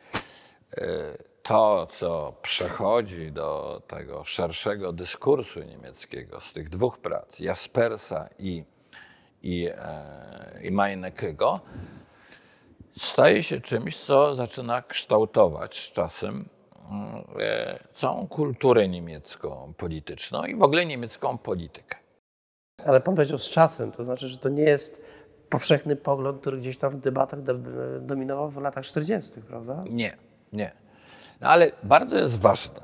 [0.78, 8.64] e, to co przechodzi do tego szerszego dyskursu niemieckiego z tych dwóch prac, Jaspersa i,
[9.44, 9.70] i,
[10.62, 10.72] i
[12.98, 16.50] staje się czymś, co zaczyna kształtować z czasem
[16.92, 17.24] mm,
[17.94, 22.01] całą kulturę niemiecką polityczną i w ogóle niemiecką politykę.
[22.86, 25.02] Ale pan powiedział z czasem, to znaczy, że to nie jest
[25.50, 27.54] powszechny pogląd, który gdzieś tam w debatach do,
[28.00, 29.84] dominował w latach 40., prawda?
[29.90, 30.18] Nie,
[30.54, 30.72] nie.
[31.42, 32.82] No ale bardzo jest ważne,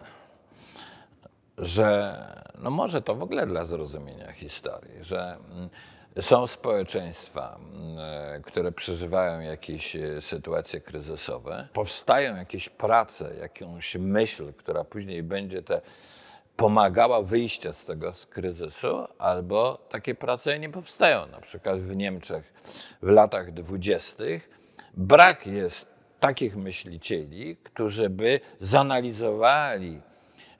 [1.57, 2.17] że
[2.59, 5.69] no może to w ogóle dla zrozumienia historii, że mm,
[6.21, 14.53] są społeczeństwa, mm, e, które przeżywają jakieś e, sytuacje kryzysowe, powstają jakieś prace, jakąś myśl,
[14.53, 15.81] która później będzie te
[16.57, 21.27] pomagała wyjścia z tego z kryzysu, albo takie prace nie powstają.
[21.27, 22.53] Na przykład w Niemczech
[23.01, 24.49] w latach dwudziestych
[24.93, 25.85] brak jest
[26.19, 30.01] takich myślicieli, którzy by zanalizowali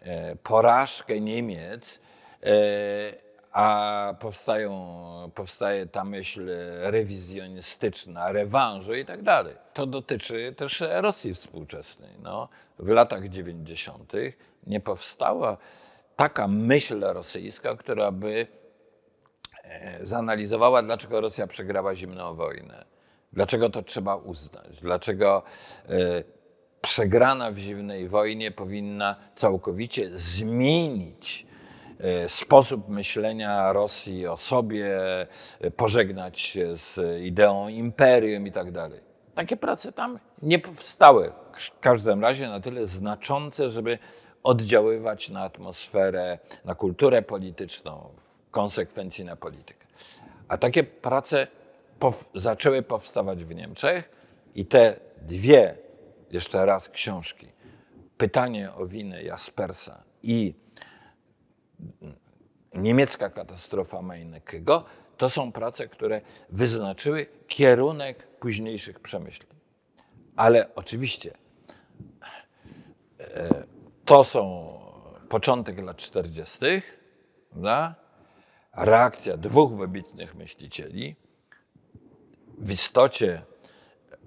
[0.01, 1.99] e, porażkę Niemiec,
[2.43, 6.49] e, a powstają, powstaje ta myśl
[6.81, 9.55] rewizjonistyczna, rewanżu i tak dalej.
[9.73, 12.09] To dotyczy też Rosji współczesnej.
[12.23, 14.13] No, w latach 90.
[14.67, 15.57] nie powstała
[16.17, 18.47] taka myśl rosyjska, która by
[19.63, 22.85] e, zanalizowała, dlaczego Rosja przegrała zimną wojnę.
[23.33, 24.81] Dlaczego to trzeba uznać?
[24.81, 25.43] Dlaczego
[25.89, 26.23] e,
[26.81, 31.47] przegrana w zimnej wojnie powinna całkowicie zmienić
[31.99, 34.97] e, sposób myślenia Rosji o sobie,
[35.75, 38.99] pożegnać się z ideą imperium i tak dalej.
[39.35, 41.31] Takie prace tam nie powstały.
[41.53, 43.99] W każdym razie na tyle znaczące, żeby
[44.47, 48.09] oddziaływać na atmosferę, na kulturę polityczną,
[48.47, 49.87] w konsekwencji na politykę.
[50.47, 51.47] A takie prace
[51.99, 54.09] pow- zaczęły powstawać w Niemczech
[54.55, 55.77] i te dwie,
[56.31, 57.47] jeszcze raz, książki,
[58.17, 60.53] Pytanie o winę Jaspersa i
[62.73, 64.85] niemiecka katastrofa Meinekego,
[65.17, 69.49] to są prace, które wyznaczyły kierunek późniejszych przemyśleń.
[70.35, 71.37] Ale oczywiście
[73.19, 73.66] e,
[74.07, 74.73] to są
[75.29, 76.59] początek lat 40.,
[77.49, 77.95] prawda?
[78.77, 81.15] reakcja dwóch wybitnych myślicieli,
[82.57, 83.41] w istocie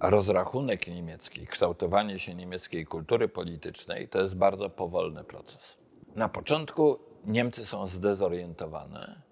[0.01, 5.77] rozrachunek niemiecki, kształtowanie się niemieckiej kultury politycznej to jest bardzo powolny proces.
[6.15, 9.23] Na początku Niemcy są zdezorientowane.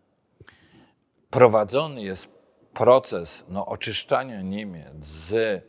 [1.31, 2.29] Prowadzony jest
[2.75, 5.63] proces no, oczyszczania Niemiec z, e,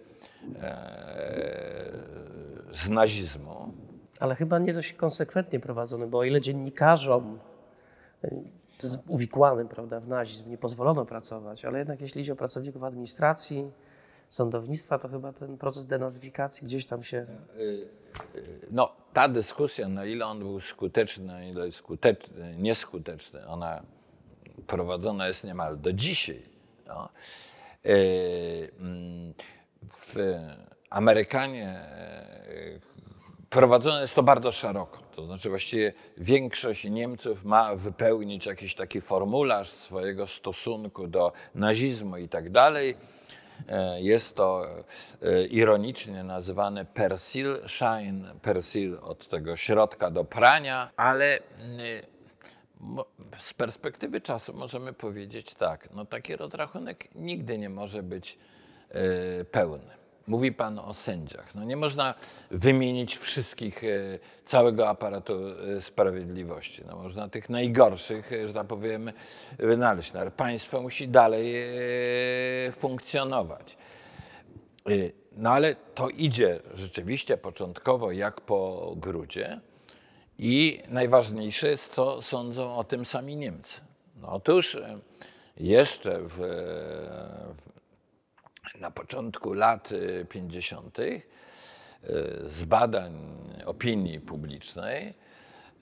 [2.71, 3.73] z nazizmu.
[4.19, 7.39] Ale chyba nie dość konsekwentnie prowadzony, bo o ile dziennikarzom
[8.79, 13.71] z uwikłanym prawda, w nazizm nie pozwolono pracować, ale jednak jeśli idzie o pracowników administracji,
[14.29, 17.25] sądownictwa, to chyba ten proces denazyfikacji gdzieś tam się...
[18.71, 23.83] No, ta dyskusja, na ile on był skuteczny, na ile jest skuteczny, nieskuteczny, ona
[24.67, 26.43] prowadzona jest niemal do dzisiaj.
[26.87, 27.09] No.
[27.85, 27.89] E,
[28.79, 29.33] mm,
[29.83, 30.15] W
[30.89, 32.79] Amerykanie e,
[33.49, 34.99] prowadzone jest to bardzo szeroko.
[35.15, 42.29] To znaczy właściwie większość Niemców ma wypełnić jakiś taki formularz swojego stosunku do nazizmu i
[42.29, 42.95] tak dalej.
[43.69, 44.65] E, Jest to
[45.21, 51.79] e, ironicznie nazywane persil-schein, persil od tego środka do prania, ale mm,
[52.79, 53.05] mo-
[53.37, 58.37] z perspektywy czasu możemy powiedzieć tak, no taki rozrachunek nigdy nie może być
[58.89, 59.98] e, pełny.
[60.29, 61.55] Mówi Pan o sędziach.
[61.55, 62.13] No nie można
[62.51, 63.87] wymienić wszystkich, e,
[64.45, 65.33] całego aparatu
[65.77, 66.83] e, sprawiedliwości.
[66.87, 69.11] No można tych najgorszych, e, że tak powiem,
[69.59, 70.13] wynaleźć.
[70.13, 71.55] No ale państwo musi dalej
[72.71, 73.77] funkcjonować.
[75.37, 79.59] No ale to idzie rzeczywiście początkowo jak po grudzie
[80.37, 83.81] i najważniejsze jest, co sądzą o tym sami Niemcy.
[84.21, 84.77] No otóż
[85.57, 86.35] jeszcze w,
[87.57, 87.78] w,
[88.75, 90.99] na początku lat y, 50.
[90.99, 91.21] y,
[92.45, 93.13] z badań
[93.65, 95.13] opinii publicznej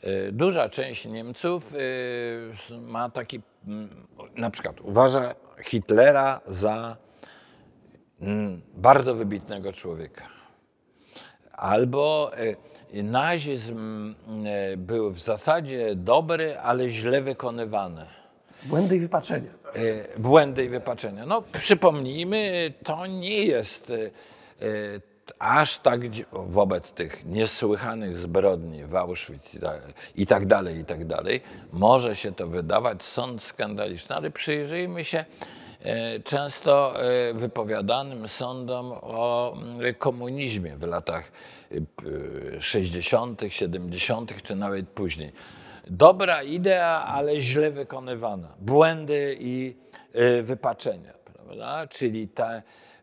[0.03, 3.41] y, duża część Niemców y, ma taki,
[4.35, 6.97] na przykład uważa Hitlera za
[8.73, 10.27] bardzo wybitnego człowieka.
[11.51, 12.31] Albo
[12.93, 14.15] nazizm
[14.77, 18.05] był w zasadzie dobry, ale źle wykonywany.
[18.67, 19.51] Błędy i wypaczenia.
[20.15, 21.25] E, Błędy i wypaczenia.
[21.25, 24.09] No przypomnijmy, to nie jest e, e,
[25.39, 25.99] aż tak
[26.31, 29.53] wobec tych niesłychanych zbrodni w Auschwitz
[30.15, 31.41] i tak- dalej, i tak dalej.
[31.71, 35.25] Może się to wydawać sąd skandaliczny, ale przyjrzyjmy się
[36.23, 36.93] często
[37.33, 41.31] wypowiadanym sądom o mm, komunizmie w latach
[41.71, 45.31] e, p- 60., 70., czy nawet później.
[45.89, 48.55] Dobra idea, ale źle wykonywana.
[48.59, 49.75] Błędy i
[50.15, 51.87] y, wypaczenia, prawda?
[51.87, 52.29] Czyli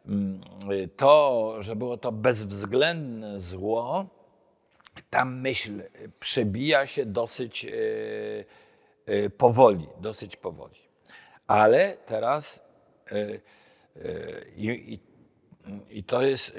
[0.06, 0.40] mm,
[0.72, 4.06] y, to, że było to bezwzględne zło,
[5.10, 5.82] ta myśl
[6.20, 10.80] przebija się dosyć y, powoli, dosyć powoli.
[11.46, 12.64] Ale teraz
[14.56, 15.00] i, i,
[15.98, 16.58] i to jest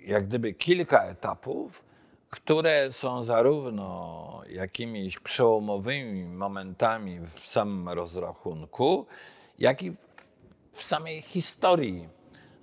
[0.00, 1.84] jak gdyby kilka etapów,
[2.32, 9.06] które są zarówno jakimiś przełomowymi momentami w samym rozrachunku,
[9.58, 9.92] jak i
[10.72, 12.08] w samej historii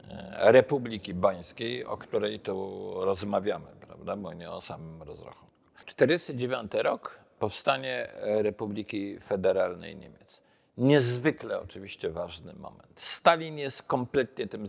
[0.09, 5.55] e, Republiki Bańskiej, o której tu rozmawiamy, prawda, bo nie o samym rozrachunku.
[5.85, 10.41] 1949 rok, powstanie Republiki Federalnej Niemiec.
[10.77, 12.93] Niezwykle oczywiście ważny moment.
[12.95, 14.67] Stalin jest kompletnie tym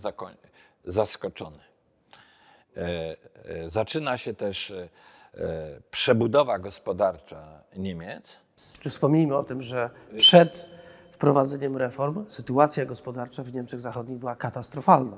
[0.85, 1.70] zaskoczony.
[2.77, 4.89] E, e, Zaczyna się też e,
[5.91, 8.41] przebudowa gospodarcza Niemiec.
[8.81, 10.69] Czy wspomnijmy o tym, że przed
[11.13, 15.17] wprowadzeniem reform sytuacja gospodarcza w Niemczech Zachodnich była katastrofalna.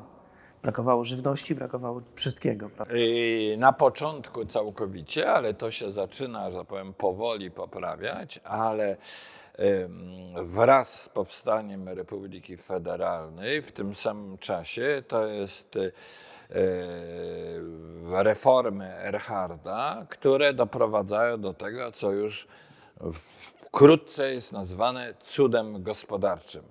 [0.62, 2.70] Brakowało żywności, brakowało wszystkiego.
[2.94, 8.96] I Na początku całkowicie, ale to się zaczyna, że powiem, powoli poprawiać, ale
[10.44, 15.78] wraz z powstaniem Republiki Federalnej w tym samym czasie to jest
[18.10, 22.48] reformy Erharda, które doprowadzają do tego, co już
[23.72, 26.64] wkrótce jest nazwane cudem gospodarczym.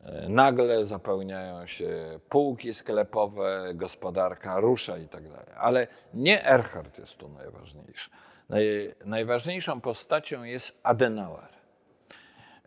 [0.00, 5.46] E, Nagle zapełniają się półki sklepowe, gospodarka rusza i tak dalej.
[5.56, 8.10] Ale nie Erhard jest tu najważniejszy.
[8.48, 11.48] Naj, najważniejszą postacią jest Adenauer.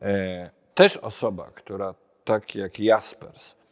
[0.01, 1.93] E, Też osoba, która
[2.23, 3.62] tak jak Jaspers e,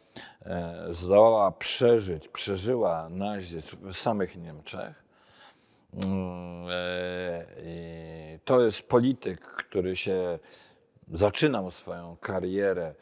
[0.90, 5.04] zdołała przeżyć, przeżyła nazizm w samych Niemczech.
[6.06, 10.40] Mm, e, i To jest polityk, który się
[11.12, 12.94] zaczynał swoją karierę e,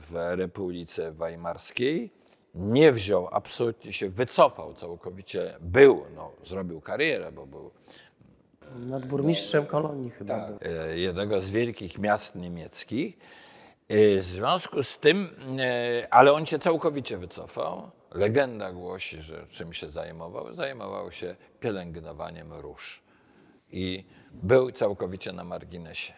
[0.00, 2.12] w Republice Weimarskiej.
[2.54, 5.56] Nie wziął, absolutnie się wycofał całkowicie.
[5.60, 7.70] Był, no, zrobił karierę, bo był
[8.76, 13.18] Nad burmistrzem kolonii chyba e, jednego z wielkich miast niemieckich.
[13.88, 15.28] E, W związku z tym,
[15.58, 17.90] e, ale on się całkowicie wycofał.
[18.10, 20.54] Legenda głosi, że czym się zajmował?
[20.54, 23.02] Zajmował się pielęgnowaniem róż
[23.70, 26.12] i był całkowicie na marginesie.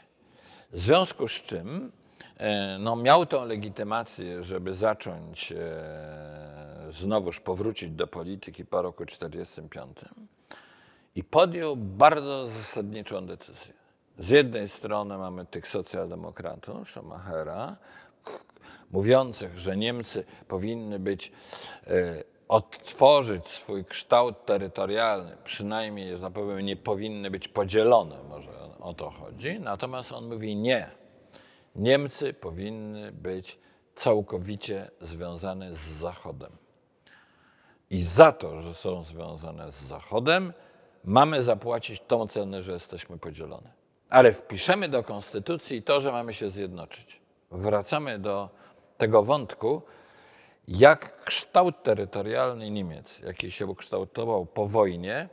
[0.73, 1.93] W związku z czym
[2.37, 5.53] e, no, miał tą legitymację, żeby zacząć
[6.91, 9.99] znowuż powrócić do polityki po roku 1945
[11.15, 13.74] i podjął bardzo zasadniczą decyzję.
[14.19, 17.77] Z jednej strony mamy tych socjaldemokratów, Schumachera,
[18.91, 21.33] mówiących, że Niemcy powinny być,
[21.87, 28.51] e, odtworzyć swój kształt terytorialny, przynajmniej, że tak powiem, nie powinny być podzielone, może
[28.81, 29.61] o to chodzi.
[29.61, 30.91] Natomiast on mówi nie.
[31.77, 33.59] Niemcy powinny być
[33.95, 36.53] całkowicie związane z Zachodem.
[37.91, 40.53] I za to, że są związane z Zachodem,
[41.05, 43.84] mamy zapłacić tą cenę, że jesteśmy podzielone.
[44.15, 47.21] Ale wpiszemy do konstytucji to, że mamy się zjednoczyć.
[47.51, 48.49] Wracamy do
[48.99, 49.83] tego wątku,
[50.69, 55.29] jak kształt terytorialny Niemiec, jaki się ukształtował po wojnie,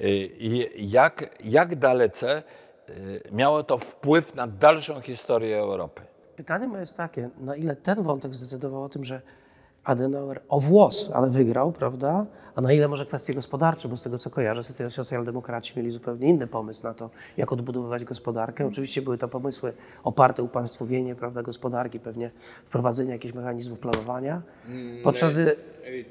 [0.00, 2.42] y, i jak, jak dalece
[2.88, 6.02] y, miało to wpływ na dalszą historię Europy.
[6.36, 9.22] Pytanie moje jest takie, na ile ten wątek zdecydował o tym, że
[9.84, 12.26] Adenauer o włos, ale wygrał, prawda?
[12.54, 16.28] A na ile może kwestie gospodarcze, bo z tego co kojarzę, socja- socjaldemokraci mieli zupełnie
[16.28, 18.66] inny pomysł na to, jak odbudowywać gospodarkę.
[18.66, 19.72] Oczywiście były to pomysły
[20.04, 22.30] oparte upaństwowienie, prawda, gospodarki, pewnie
[22.64, 24.42] wprowadzenie jakichś mechanizmów planowania,
[25.04, 25.56] podczas gdy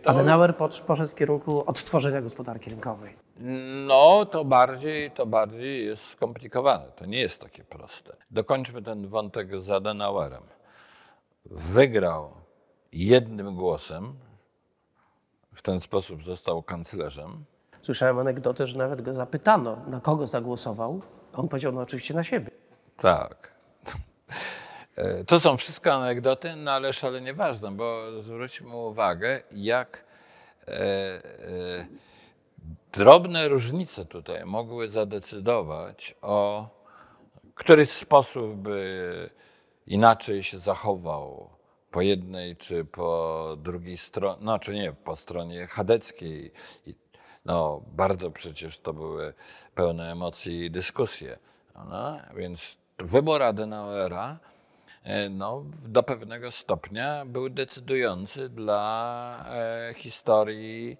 [0.03, 0.55] to- Adenauer
[0.87, 3.13] poszedł w kierunku odtworzenia gospodarki rynkowej.
[3.87, 6.85] No, to bardziej, to bardziej jest skomplikowane.
[6.95, 8.15] To nie jest takie proste.
[8.31, 10.43] Dokończmy ten wątek z Adenauerem.
[11.45, 12.29] Wygrał
[13.05, 14.13] jednym głosem,
[15.53, 17.45] w ten sposób został kanclerzem.
[17.81, 21.01] Słyszałem anegdotę, że nawet go zapytano, na kogo zagłosował.
[21.33, 22.51] On powiedział, no oczywiście na siebie.
[22.97, 23.35] Tak.
[24.95, 30.03] E, To są wszystko anegdoty, no ale szalenie ważne, bo zwróćmy uwagę, jak
[30.67, 31.87] e, e,
[32.93, 36.67] drobne różnice tutaj mogły zadecydować o
[37.55, 39.29] któryś sposób by
[39.87, 41.49] inaczej się zachował
[41.97, 46.51] po jednej czy po drugiej stronie, no czy nie, po stronie chadeckiej.
[47.45, 49.33] No, bardzo przecież to były
[49.75, 51.39] pełne emocji dyskusje.
[51.75, 54.39] No, więc wybór Adenauera
[55.29, 60.97] no, do pewnego stopnia był decydujący dla e, historii,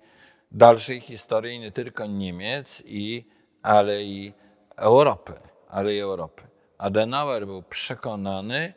[0.52, 3.28] dalszej historii nie tylko Niemiec, i,
[3.62, 4.34] ale i
[4.76, 5.34] Europy.
[5.70, 6.43] Ale i Europy.
[6.78, 8.74] Adenauer był przekonany,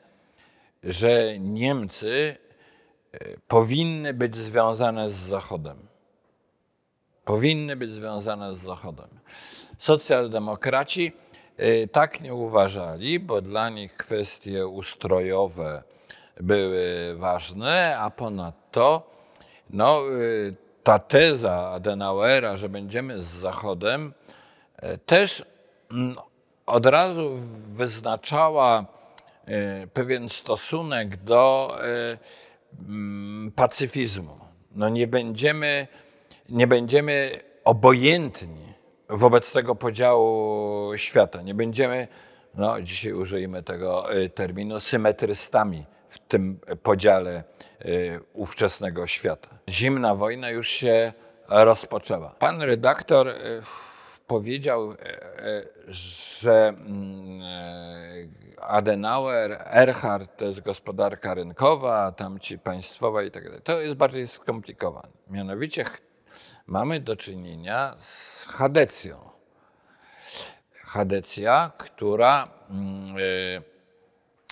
[0.83, 2.37] że Niemcy
[3.12, 3.18] e,
[3.49, 5.78] powinny być związane z Zachodem.
[7.24, 9.09] Powinny być związane z Zachodem.
[9.78, 11.12] Socjaldemokraci
[11.57, 15.83] e, tak nie uważali, bo dla nich kwestie ustrojowe
[16.41, 19.11] były ważne, a ponadto
[19.72, 24.14] no, y, ta teza Adenauera, że będziemy z Zachodem,
[24.76, 25.45] e, też
[25.91, 26.16] mm,
[26.66, 27.31] od razu
[27.72, 28.85] wyznaczała e,
[29.92, 32.18] pewien stosunek do e,
[32.88, 34.38] mm, pacyfizmu.
[34.74, 35.86] No nie będziemy,
[36.48, 38.74] nie będziemy obojętni
[39.09, 41.42] wobec tego podziału świata.
[41.42, 42.09] Nie będziemy,
[42.55, 47.44] no dzisiaj użyjmy tego e, terminu, symetrystami w tym podziale e,
[48.32, 49.48] ówczesnego świata.
[49.68, 51.12] Zimna wojna już się
[51.48, 52.30] rozpoczęła.
[52.30, 53.34] Pan redaktor e,
[54.26, 63.23] powiedział, e, e, że mm, e, Adenauer, Erhard to jest gospodarka rynkowa, a tamci państwowa
[63.23, 63.61] i tak dalej.
[63.65, 65.09] To jest bardziej skomplikowane.
[65.31, 65.85] Mianowicie
[66.67, 69.31] mamy do czynienia z Hadecją.
[70.85, 73.17] Hadecja, która mm,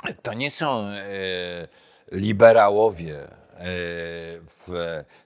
[0.04, 1.04] e, to nie są e,
[2.12, 3.28] liberałowie e,
[4.46, 4.68] w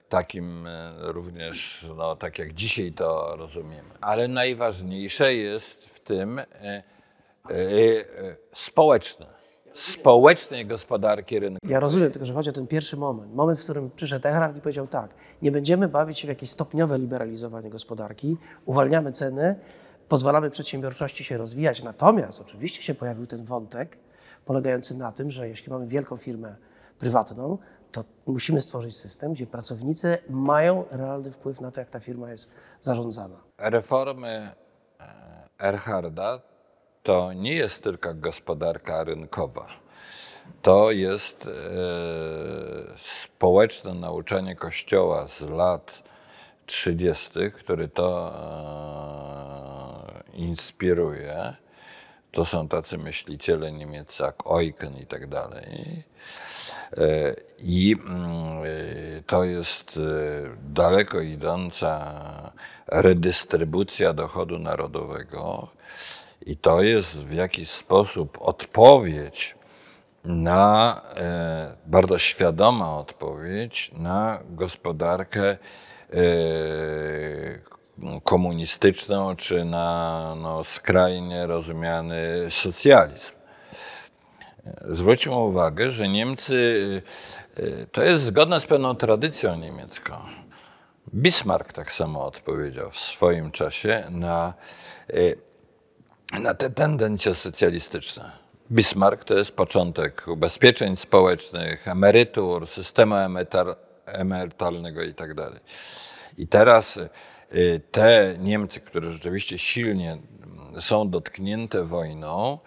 [0.09, 0.67] takim
[0.99, 3.89] również, no, tak jak dzisiaj to rozumiemy.
[4.01, 6.41] Ale najważniejsze jest w tym
[8.53, 9.25] społeczne,
[9.73, 11.71] społecznej gospodarki rynkowej.
[11.71, 13.33] Ja rozumiem, tylko że chodzi o ten pierwszy moment.
[13.33, 16.99] Moment, w którym przyszedł Erhard i powiedział tak, nie będziemy bawić się w jakieś stopniowe
[16.99, 19.55] liberalizowanie gospodarki, uwalniamy ceny,
[20.09, 21.83] pozwalamy przedsiębiorczości się rozwijać.
[21.83, 23.97] Natomiast oczywiście się pojawił ten wątek
[24.45, 26.55] polegający na tym, że jeśli mamy wielką firmę
[26.99, 27.57] prywatną,
[27.91, 32.51] to musimy stworzyć system, gdzie pracownicy mają realny wpływ na to, jak ta firma jest
[32.81, 33.35] zarządzana.
[33.57, 34.51] Reformy
[34.99, 36.41] e, Erharda
[37.03, 39.67] to nie jest tylko gospodarka rynkowa.
[40.61, 41.49] To jest e,
[42.97, 46.03] społeczne nauczanie Kościoła z lat
[46.65, 48.33] 30., który to
[50.33, 51.53] e, inspiruje.
[52.31, 56.03] To są tacy myśliciele niemieccy jak Eucken i tak dalej.
[56.97, 59.99] E, I mm, e, to jest e,
[60.73, 62.13] daleko idąca
[62.87, 65.67] redystrybucja dochodu narodowego,
[66.45, 69.55] i to jest w jakiś sposób odpowiedź
[70.23, 75.57] na, e, bardzo świadoma odpowiedź na gospodarkę, e,
[78.23, 83.31] komunistyczną, czy na no, skrajnie rozumiany socjalizm.
[84.89, 86.53] Zwróćmy uwagę, że Niemcy,
[87.59, 90.13] y, to jest zgodne z pewną tradycją niemiecką.
[91.13, 94.53] Bismarck tak samo odpowiedział w swoim czasie na,
[96.39, 98.31] na te tendencje socjalistyczne.
[98.71, 103.15] Bismarck to jest początek ubezpieczeń społecznych, emerytur, systemu
[104.05, 105.49] emerytalnego itd.
[106.37, 112.59] I teraz y, te Niemcy, które rzeczywiście silnie mm, są dotknięte wojną,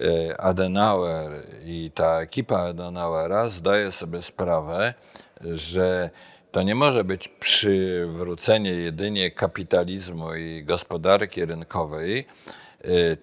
[0.00, 4.94] y, Adenauer i ta ekipa Adenauera zdaje sobie sprawę,
[5.40, 6.10] że
[6.52, 12.26] to nie może być przywrócenie jedynie kapitalizmu i gospodarki rynkowej,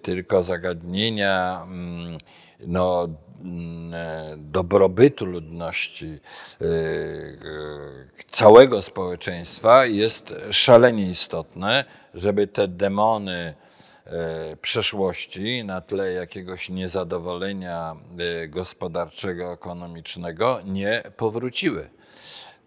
[0.02, 2.18] tylko zagadnienia mm,
[2.60, 3.08] no,
[3.44, 6.20] mm, e, dobrobytu ludności,
[6.62, 13.54] y, y, całego społeczeństwa jest szalenie istotne, żeby te demony
[14.06, 21.90] e, przeszłości na tle jakiegoś niezadowolenia e, gospodarczego, ekonomicznego nie powróciły.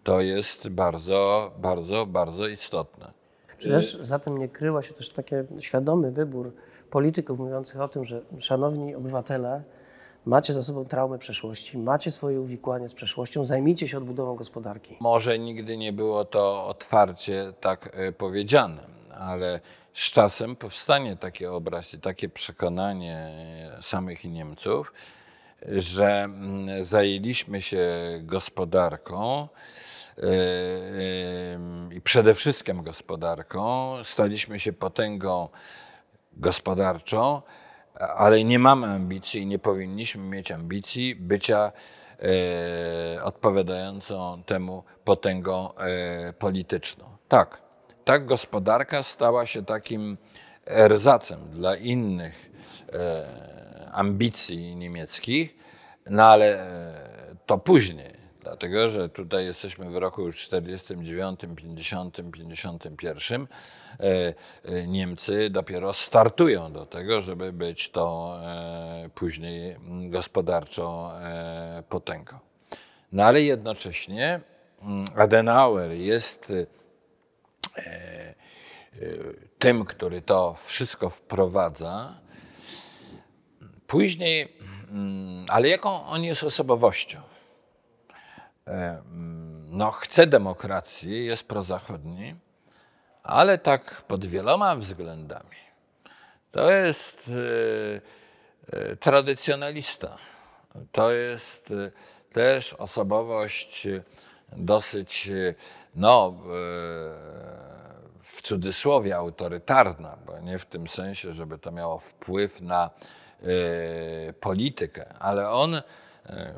[0.04, 3.12] To jest bardzo, bardzo, bardzo istotne.
[3.60, 6.54] Też za tym nie kryła się też taki świadomy wybór
[6.90, 9.64] polityków mówiących o tym, że szanowni obywatele,
[10.26, 14.98] macie za sobą traumę przeszłości, macie swoje uwikłanie z przeszłością, zajmijcie się odbudową gospodarki.
[15.00, 18.82] Może nigdy nie było to otwarcie tak e, powiedziane,
[19.20, 19.60] ale
[19.94, 23.16] z czasem powstanie taki obraz i takie przekonanie
[23.78, 24.94] e, samych Niemców,
[25.68, 27.88] że mm, zajęliśmy się
[28.24, 29.48] gospodarką
[30.18, 30.24] e,
[31.54, 35.50] em, i przede wszystkim gospodarką, staliśmy się potęgą
[36.34, 37.42] gospodarczą,
[38.00, 41.72] ale nie mamy ambicji i nie powinniśmy mieć ambicji bycia
[42.20, 47.06] e, odpowiadającą temu potęgą e, polityczną.
[47.28, 47.62] Tak,
[48.06, 50.18] tak gospodarka stała się takim
[50.68, 52.52] erzacem dla innych
[52.94, 55.56] e, ambicji niemieckich,
[56.10, 58.19] no ale e, to później,
[58.50, 63.48] dlatego że tutaj jesteśmy w roku już 49, 50, 51.
[64.00, 64.34] E,
[64.64, 69.76] e, Niemcy dopiero startują do tego, żeby być to e, później
[70.10, 72.40] gospodarczą e, potęgą.
[73.12, 74.42] No ale jednocześnie
[74.82, 76.54] mm, Adenauer jest
[77.78, 78.34] e,
[79.60, 82.20] tym, który to wszystko wprowadza.
[83.88, 84.54] Później,
[84.92, 87.22] mm, ale jaką on jest osobowością?
[89.72, 92.36] No, chce demokracji, jest prozachodni,
[93.24, 95.60] ale tak pod wieloma względami.
[96.52, 97.32] To jest
[98.74, 100.18] e, e, tradycjonalista.
[100.92, 101.92] To jest e,
[102.34, 103.88] też osobowość
[104.52, 105.30] dosyć,
[105.96, 106.34] no,
[108.22, 112.90] w cudzysłowie autorytarna, bo nie w tym sensie, żeby to miało wpływ na
[114.40, 115.82] politykę, ale on,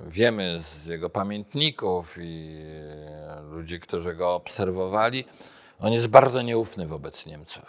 [0.08, 5.26] wiemy z jego pamiętników i e, ludzi, którzy go obserwowali,
[5.80, 7.66] on jest bardzo nieufny wobec Niemców.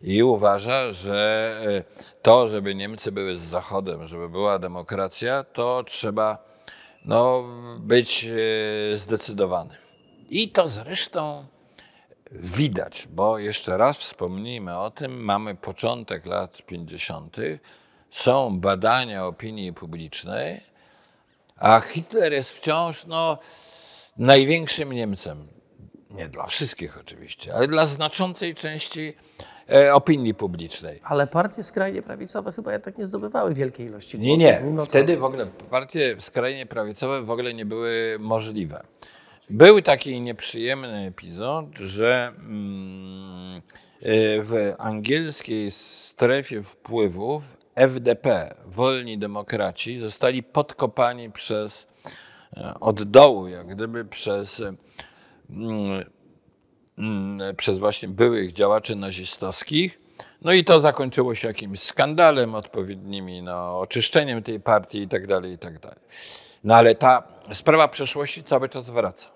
[0.00, 1.82] I uważa, że e,
[2.22, 6.38] to, żeby Niemcy były z Zachodem, żeby była demokracja, to trzeba
[7.04, 7.44] no,
[7.78, 9.76] być e, zdecydowanym.
[10.30, 11.46] I to zresztą
[12.30, 17.36] widać, bo jeszcze raz wspomnijmy o tym, mamy początek lat 50.,
[18.18, 20.60] są badania opinii publicznej,
[21.56, 23.38] a Hitler jest wciąż no,
[24.18, 25.48] największym Niemcem.
[26.10, 29.14] Nie dla wszystkich oczywiście, ale dla znaczącej części
[29.72, 31.00] e, opinii publicznej.
[31.04, 34.42] Ale partie skrajnie prawicowe chyba jednak nie zdobywały wielkiej ilości Nie, głosów.
[34.42, 34.60] nie.
[34.66, 38.84] mimo to- Wtedy w ogóle partie skrajnie prawicowe w ogóle nie były możliwe.
[39.50, 43.62] Był taki nieprzyjemny epizod, że mm, y,
[44.42, 47.42] w angielskiej strefie wpływów
[47.74, 51.86] FDP, Wolni Demokraci, zostali podkopani przez,
[52.56, 54.62] e, od dołu, jak gdyby przez,
[55.50, 56.04] mm,
[56.98, 60.00] mm, przez właśnie byłych działaczy nazistowskich.
[60.42, 65.52] No i to zakończyło się jakimś skandalem, odpowiednimi no, oczyszczeniem tej partii i tak dalej,
[65.52, 65.98] i tak dalej.
[66.64, 67.22] No ale ta
[67.52, 69.30] sprawa przeszłości cały czas wraca.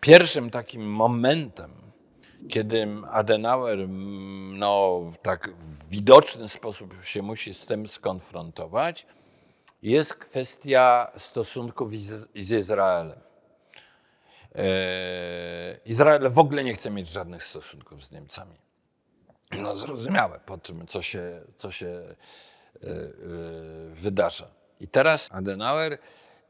[0.00, 1.79] Pierwszym takim momentem,
[2.48, 3.88] kiedy Adenauer
[4.52, 5.50] no, tak
[5.90, 9.06] widoczny sposób się musi z tym skonfrontować,
[9.82, 13.20] jest kwestia stosunków z, z Izraelem.
[14.54, 14.64] E,
[15.84, 18.56] Izrael w ogóle nie chce mieć żadnych stosunków z Niemcami.
[19.58, 22.16] No zrozumiałe po tym, co się, co się e,
[22.86, 22.96] e,
[23.94, 24.50] wydarza.
[24.80, 25.98] I teraz Adenauer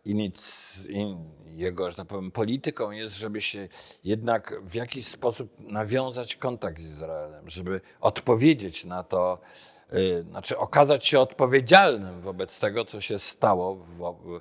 [0.07, 3.68] inic- in, jego, że tak powiem, polityką jest, żeby się
[4.05, 9.38] jednak w jakiś sposób nawiązać kontakt z Izraelem, żeby odpowiedzieć na to,
[9.92, 14.40] y, znaczy okazać się odpowiedzialnym wobec tego, co się stało w,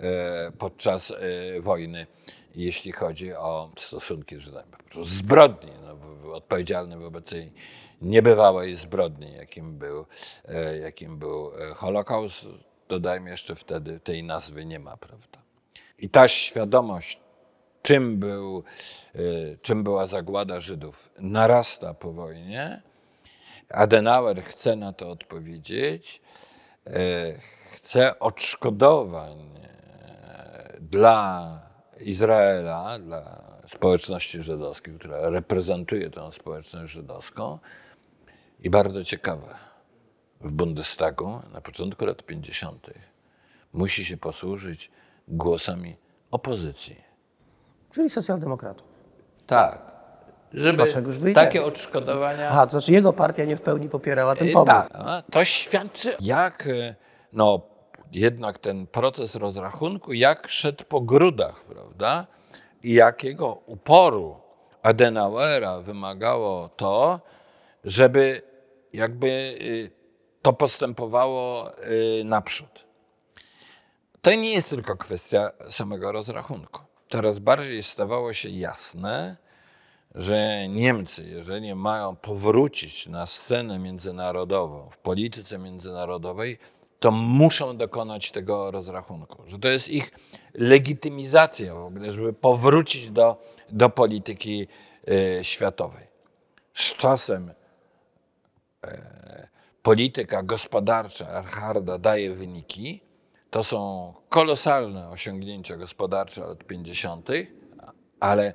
[0.00, 2.06] e, podczas e, wojny,
[2.54, 4.36] jeśli chodzi o stosunki.
[4.70, 5.96] Po prostu Zbrodni, no,
[6.34, 7.52] odpowiedzialny wobec tej
[8.02, 10.06] niebywałej zbrodni, jakim był,
[10.44, 12.44] e, jakim był e, Holokaust.
[12.88, 15.38] Dodajmy jeszcze wtedy, tej nazwy nie ma, prawda?
[15.98, 17.20] I ta świadomość,
[17.82, 18.64] czym, był,
[19.16, 22.82] y, czym była zagłada Żydów, narasta po wojnie.
[23.70, 26.22] Adenauer chce na to odpowiedzieć.
[26.86, 27.40] y,
[27.72, 31.60] Chce odszkodowań y, dla
[32.00, 37.58] Izraela, dla społeczności żydowskiej, która reprezentuje tę społeczność żydowską.
[38.60, 39.54] I bardzo ciekawe,
[40.40, 42.90] w Bundestagu na początku lat 50.
[43.72, 44.90] musi się posłużyć
[45.28, 45.96] głosami
[46.30, 46.96] opozycji.
[47.90, 48.86] Czyli socjaldemokratów.
[49.46, 49.96] Tak.
[50.52, 52.48] Żeby Dlaczegoż by takie odszkodowania.
[52.48, 54.72] Aha, to znaczy jego partia nie w pełni popierała ten E, pomysł.
[54.72, 56.94] Tak, a to świadczy, jak e,
[57.32, 57.60] no,
[58.12, 62.26] jednak ten proces rozrachunku, jak szedł po grudach, prawda?
[62.82, 64.36] I jakiego uporu
[64.82, 67.20] Adenauera wymagało to,
[67.84, 68.42] żeby
[68.92, 69.26] jakby
[69.60, 69.90] y,
[70.46, 72.86] to postępowało y, naprzód.
[74.22, 76.82] To nie jest tylko kwestia samego rozrachunku.
[77.08, 79.36] Coraz bardziej stawało się jasne,
[80.14, 86.58] że Niemcy, jeżeli mają powrócić na scenę międzynarodową, w polityce międzynarodowej,
[87.00, 89.42] to muszą dokonać tego rozrachunku.
[89.46, 90.10] Że to jest ich
[90.54, 94.68] legitymizacja w ogóle, żeby powrócić do, do polityki
[95.08, 96.06] e, światowej.
[96.74, 97.52] Z czasem
[98.84, 99.15] e,
[99.86, 103.00] polityka gospodarcza Erharda daje wyniki.
[103.50, 107.28] To są kolosalne osiągnięcia gospodarcze lat 50.,
[108.20, 108.54] ale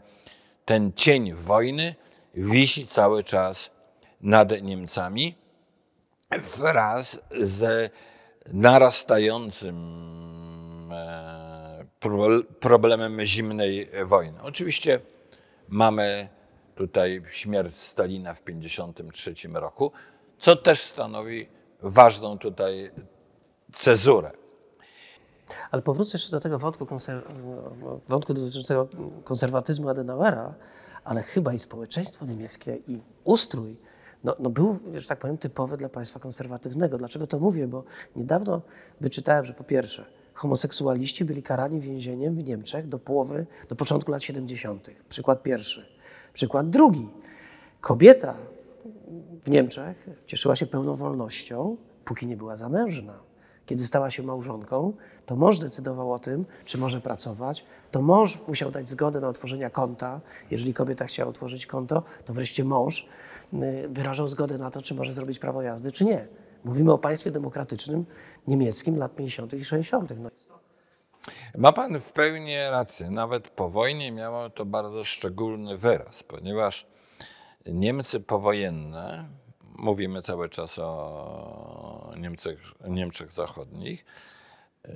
[0.65, 1.95] ten cień wojny
[2.33, 3.71] wisi cały czas
[4.21, 5.35] nad Niemcami
[6.57, 7.91] wraz z
[8.53, 9.75] narastającym
[10.91, 14.41] e, pro- problemem zimnej wojny.
[14.41, 14.99] Oczywiście
[15.67, 16.29] mamy
[16.75, 19.91] tutaj śmierć Stalina w 1953 roku,
[20.41, 21.47] co też stanowi
[21.81, 22.91] ważną tutaj
[23.75, 24.31] cezurę.
[25.71, 27.21] Ale powrócę jeszcze do tego wątku, konser-
[28.09, 28.87] wątku dotyczącego
[29.23, 30.53] konserwatyzmu Adenauera,
[31.03, 33.77] ale chyba i społeczeństwo niemieckie i ustrój
[34.23, 36.97] no, no był, że tak powiem, typowy dla państwa konserwatywnego.
[36.97, 37.67] Dlaczego to mówię?
[37.67, 37.83] Bo
[38.15, 38.61] niedawno
[39.01, 44.23] wyczytałem, że po pierwsze, homoseksualiści byli karani więzieniem w Niemczech do połowy, do początku lat
[44.23, 44.89] 70.
[45.09, 45.85] Przykład pierwszy.
[46.33, 47.09] Przykład drugi.
[47.81, 48.35] Kobieta
[49.43, 53.19] w Niemczech cieszyła się pełną wolnością, póki nie była zamężna.
[53.65, 54.93] Kiedy stała się małżonką,
[55.25, 59.69] to mąż decydował o tym, czy może pracować, to mąż musiał dać zgodę na otworzenie
[59.69, 60.21] konta.
[60.51, 63.07] Jeżeli kobieta chciała otworzyć konto, to wreszcie mąż
[63.53, 66.27] y, wyrażał zgodę na to, czy może zrobić prawo jazdy, czy nie.
[66.63, 68.05] Mówimy o państwie demokratycznym
[68.47, 69.53] niemieckim lat 50.
[69.53, 70.13] i 60.
[70.19, 70.29] No,
[71.57, 73.09] Ma pan w pełni rację.
[73.09, 76.90] Nawet po wojnie miało to bardzo szczególny wyraz, ponieważ
[77.65, 79.25] Niemcy powojenne,
[79.75, 84.05] mówimy cały czas o Niemczech, Niemczech Zachodnich,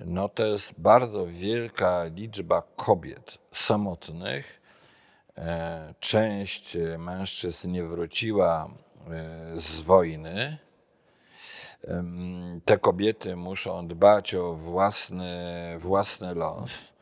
[0.05, 4.61] no to jest bardzo wielka liczba kobiet samotnych.
[5.37, 8.69] E, Część mężczyzn nie wróciła
[9.09, 10.57] e, z wojny.
[12.65, 16.94] Te kobiety muszą dbać o własny, własny los.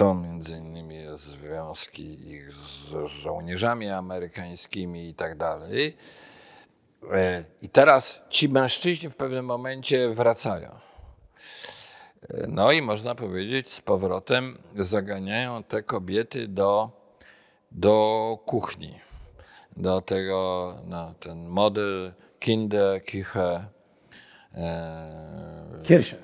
[0.00, 5.96] To między innymi jest związki ich z żołnierzami amerykańskimi i tak dalej.
[7.12, 10.70] E, I teraz ci mężczyźni w pewnym momencie wracają.
[12.28, 16.90] E, No i można powiedzieć, z powrotem zaganiają te kobiety do,
[17.70, 19.00] do kuchni.
[19.76, 23.64] Do tego, no, ten model Kinderküche.
[24.54, 26.16] E, Kirche,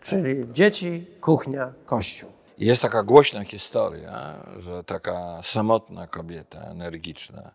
[0.00, 2.41] czyli dzieci, kuchnia, kościół.
[2.62, 7.50] Jest taka głośna historia, że taka samotna kobieta, energiczna,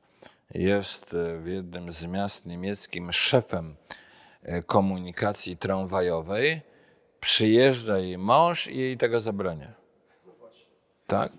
[0.54, 3.76] jest e, w jednym z miast niemieckim szefem
[4.44, 6.62] e, komunikacji tramwajowej.
[7.20, 9.74] Przyjeżdża jej mąż i jej tego zabrania.
[11.08, 11.32] Tak?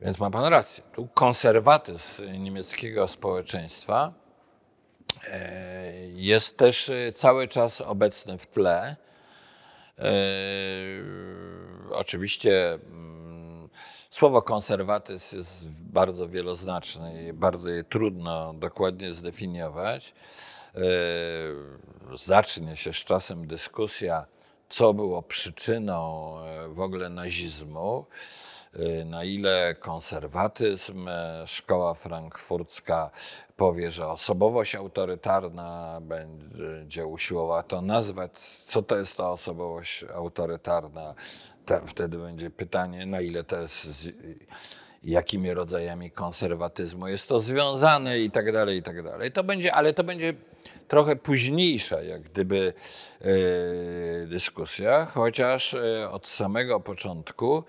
[0.00, 0.84] Więc ma pan rację.
[0.94, 4.12] Tu konserwatyzm niemieckiego społeczeństwa
[5.28, 8.96] e, jest też cały czas obecny w tle.
[10.02, 10.12] E,
[11.90, 13.68] oczywiście mm,
[14.10, 20.14] słowo konserwatyzm jest bardzo wieloznaczne i bardzo je trudno dokładnie zdefiniować.
[20.74, 20.80] E,
[22.16, 24.26] zacznie się z czasem dyskusja,
[24.68, 28.06] co było przyczyną e, w ogóle nazizmu,
[29.04, 33.10] na ile konserwatyzm, e, szkoła frankfurcka
[33.56, 38.38] powie, że osobowość autorytarna będzie usiłowała to nazwać.
[38.40, 41.14] Co to jest ta osobowość autorytarna?
[41.66, 44.12] Te, wtedy będzie pytanie, na ile to jest, z
[45.04, 49.32] jakimi rodzajami konserwatyzmu jest to związane i tak dalej, i tak dalej.
[49.32, 50.34] To będzie, ale to będzie
[50.88, 52.72] trochę późniejsza, jak gdyby
[53.20, 53.26] e,
[54.26, 55.76] dyskusja, chociaż
[56.10, 57.64] od samego początku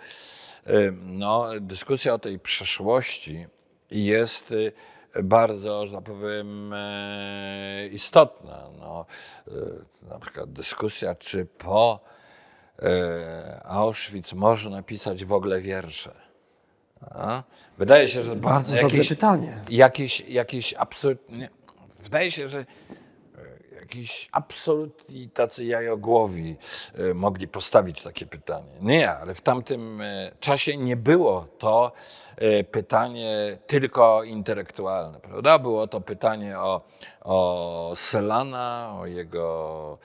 [1.02, 3.46] no, dyskusja o tej przeszłości
[3.92, 4.54] jest
[5.14, 8.70] e, bardzo, że tak powiem, e, istotna.
[8.80, 9.06] No,
[9.48, 9.52] e,
[10.10, 12.00] na przykład dyskusja, czy po
[12.82, 16.24] e, Auschwitz można pisać w ogóle wiersze.
[17.78, 19.62] Wydaje się, że Bardzo dobre pytanie.
[19.70, 21.50] Jakieś, jakieś absolutnie.
[22.04, 22.66] Wydaje się, że
[23.84, 26.56] jakiś absolutni tacy jajogłowi
[26.96, 28.72] e, mogli postawić takie pytanie.
[28.82, 31.92] Nie, ale w tamtym e, czasie nie było to
[32.38, 35.60] e, pytanie tylko intelektualne, prawda?
[35.60, 36.82] Było to pytanie o,
[37.22, 39.98] o Selana, o jego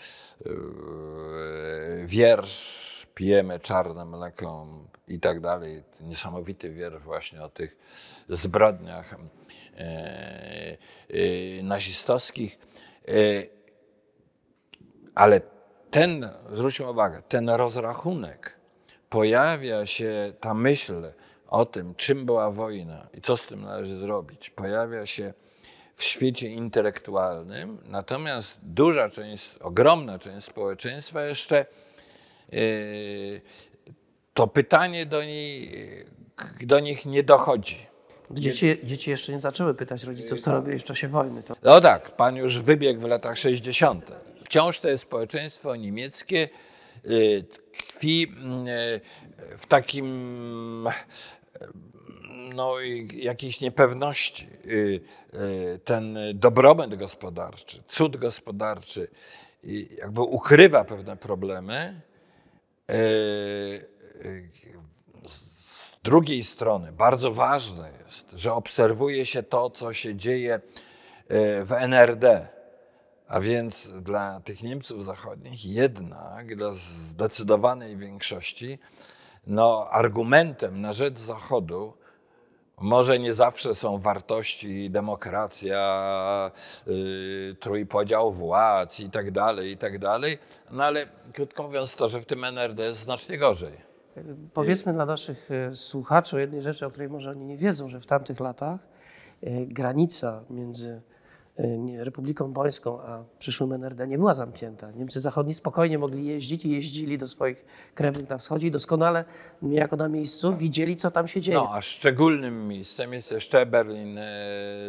[2.05, 4.67] wiersz Pijemy czarne mleko
[5.09, 5.83] i tak dalej.
[6.01, 7.77] Niesamowity wiersz właśnie o tych
[8.29, 9.15] zbrodniach
[11.63, 12.59] nazistowskich.
[15.19, 15.41] Ale
[15.91, 18.59] ten, zwróćmy uwagę, ten rozrachunek,
[19.11, 21.13] pojawia się ta myśl
[21.49, 25.35] o tym, czym była wojna i co z tym należy zrobić, pojawia się
[25.97, 31.67] w świecie intelektualnym, natomiast duża część, ogromna część społeczeństwa jeszcze
[32.53, 33.41] yy,
[34.35, 36.07] to pytanie do, niej,
[36.61, 37.87] do nich nie dochodzi.
[38.31, 41.43] Dzieci, dzieci jeszcze nie zaczęły pytać rodziców, co robiłeś w czasie wojny.
[41.43, 44.13] To No tak, pan już wybiegł w latach 60.
[44.49, 46.49] Wciąż to społeczeństwo niemieckie
[47.05, 47.45] y,
[47.79, 48.35] tkwi
[49.49, 50.93] y, w takim y,
[52.55, 52.75] no,
[53.13, 54.49] jakiejś niepewności.
[55.85, 59.09] Ten dobrobyt gospodarczy, cud gospodarczy
[59.99, 62.01] jakby ukrywa pewne problemy.
[65.25, 65.41] Z
[66.03, 70.61] drugiej strony bardzo ważne jest, że obserwuje się to, co się dzieje
[71.65, 72.58] w NRD.
[73.29, 78.79] A więc dla tych Niemców zachodnich jednak, dla zdecydowanej większości,
[79.47, 81.93] no, argumentem na rzecz Zachodu
[82.81, 86.51] może nie zawsze są wartości, demokracja,
[86.87, 90.39] yy, trójpodział władz i tak dalej, i tak dalej,
[90.71, 93.89] no ale krótko mówiąc to, że w tym NRD jest znacznie gorzej.
[94.55, 98.01] Powiedzmy dla naszych e, słuchaczy o jednej rzeczy, o której może oni nie wiedzą, że
[98.01, 98.81] w tamtych latach
[99.43, 101.03] e, granica między
[101.59, 104.91] nie- Republiką Bońską a przyszłym NRD nie była zamknięta.
[104.91, 109.25] Niemcy zachodni spokojnie mogli jeździć i jeździli do swoich krewnych na wschodzie i doskonale,
[109.63, 111.59] niejako na miejscu, widzieli, co tam się dzieje.
[111.59, 114.27] No, a szczególnym miejscem jest jeszcze Berlin e,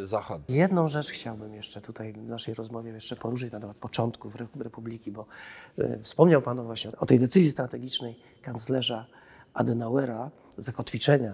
[0.04, 0.56] Zachodni.
[0.56, 5.12] Jedną rzecz chciałbym jeszcze tutaj w naszej rozmowie jeszcze poruszyć na temat początków Re- Republiki,
[5.12, 5.26] bo
[5.78, 9.06] e, wspomniał Pan właśnie o tej decyzji strategicznej kanclerza
[9.54, 11.34] Adenauera zakotwiczenia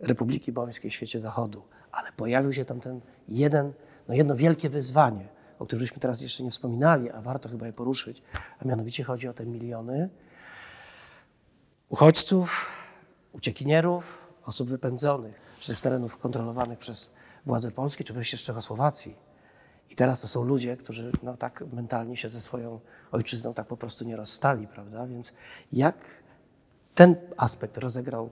[0.00, 1.62] Republiki Bońskiej w świecie Zachodu,
[1.92, 3.72] ale pojawił się tam ten jeden,
[4.08, 5.28] no jedno wielkie wyzwanie,
[5.58, 8.22] o którym żeśmy teraz jeszcze nie wspominali, a warto chyba je poruszyć,
[8.58, 10.08] a mianowicie chodzi o te miliony
[11.88, 12.66] uchodźców,
[13.32, 17.10] uciekinierów, osób wypędzonych z terenów kontrolowanych przez
[17.46, 19.16] władze polskie, czy wreszcie z Czechosłowacji.
[19.90, 22.80] I teraz to są ludzie, którzy no, tak mentalnie się ze swoją
[23.12, 25.06] ojczyzną tak po prostu nie rozstali, prawda?
[25.06, 25.34] Więc
[25.72, 25.96] jak
[26.94, 28.30] ten aspekt rozegrał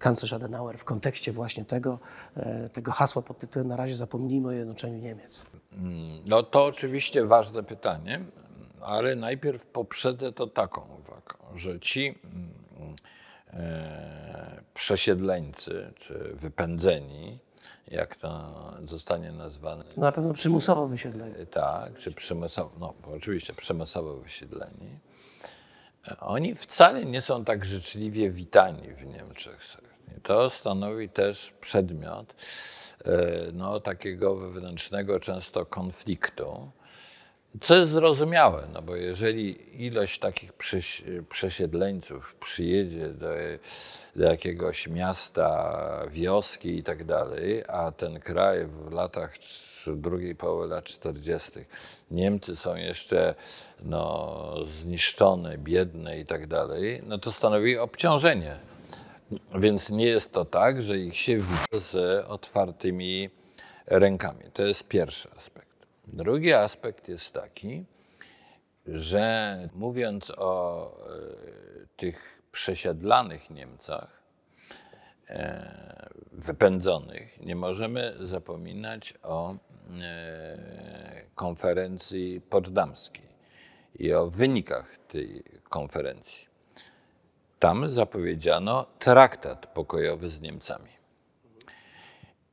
[0.00, 1.98] kanclerz Adenauer w kontekście właśnie tego,
[2.36, 5.44] e, tego hasła pod tytułem Na razie zapomnijmy o jednoczeniu Niemiec?
[6.26, 8.20] No to oczywiście ważne pytanie,
[8.80, 12.96] ale najpierw poprzedzę to taką uwagą, że ci mm,
[13.52, 17.38] e, przesiedleńcy czy wypędzeni,
[17.88, 18.52] jak to
[18.84, 21.46] zostanie nazwane, No, na pewno przymusowo wysiedleni.
[21.46, 24.98] tak, czy przymusowo, no bo oczywiście przymusowo wysiedleni,
[26.08, 29.60] e, oni wcale nie są tak życzliwie witani w Niemczech.
[30.22, 32.34] To stanowi też przedmiot
[33.04, 33.12] e,
[33.52, 36.70] no, takiego wewnętrznego często konfliktu,
[37.60, 39.56] co jest zrozumiałe, no bo jeżeli
[39.86, 40.52] ilość takich
[41.28, 43.28] przesiedleńców przyjedzie do,
[44.16, 49.34] do jakiegoś miasta, wioski i tak dalej, a ten kraj w latach
[49.86, 51.50] drugiej połowy lat 40.
[52.10, 53.34] Niemcy są jeszcze
[53.82, 58.69] no, zniszczone, biedne i tak dalej, no to stanowi obciążenie.
[59.54, 63.30] Więc nie jest to tak, że ich się wita z otwartymi
[63.86, 64.44] rękami.
[64.52, 65.86] To jest pierwszy aspekt.
[66.06, 67.84] Drugi aspekt jest taki,
[68.86, 74.22] że mówiąc o e, tych przesiedlanych Niemcach,
[75.28, 79.58] e, wypędzonych, nie możemy zapominać o e,
[81.34, 83.28] konferencji poczdamskiej
[83.98, 86.49] i o wynikach tej konferencji.
[87.60, 90.90] Tam zapowiedziano traktat pokojowy z Niemcami.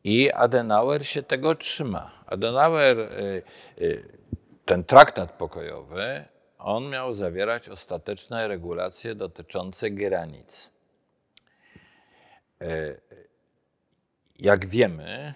[0.04, 2.12] I Adenauer się tego trzyma.
[2.26, 3.44] Adenauer, y,
[3.82, 4.18] y,
[4.66, 6.26] ten traktat pokojowy,
[6.58, 10.70] on miał zawierać ostateczne regulacje dotyczące granic.
[12.62, 13.02] Y,
[14.40, 15.34] Jak wiemy,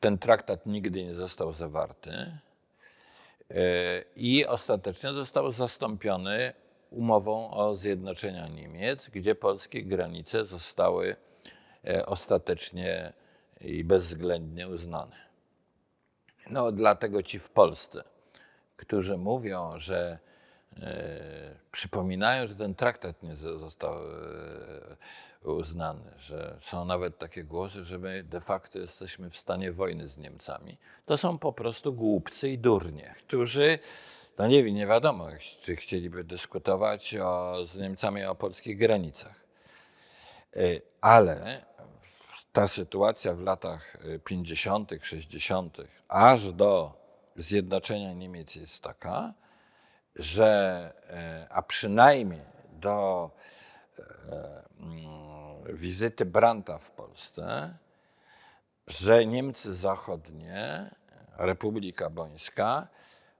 [0.00, 2.10] ten traktat nigdy nie został zawarty
[4.16, 6.52] i ostatecznie został zastąpiony
[6.90, 11.16] umową o zjednoczeniu Niemiec, gdzie polskie granice zostały
[11.88, 13.12] e, ostatecznie
[13.60, 15.16] i bezwzględnie uznane.
[16.50, 18.04] No, dlatego ci w Polsce,
[18.76, 20.18] którzy mówią, że
[20.82, 27.84] e, przypominają, że ten traktat nie zo- został e, uznany, że są nawet takie głosy,
[27.84, 30.78] że my de facto jesteśmy w stanie wojny z Niemcami.
[31.06, 33.78] To są po prostu głupcy i durnie, którzy,
[34.40, 35.28] no nie nie wiadomo,
[35.60, 39.34] czy chcieliby dyskutować o, z Niemcami o polskich granicach.
[40.56, 41.64] Y, Ale
[42.52, 45.76] ta sytuacja w latach y, 50., 60.,
[46.08, 46.92] aż do
[47.36, 49.34] zjednoczenia Niemiec jest taka,
[50.16, 53.30] że, e, a przynajmniej do
[55.72, 57.74] wizyty Brandta w Polsce,
[58.86, 60.90] że Niemcy Zachodnie,
[61.36, 62.88] Republika Bońska,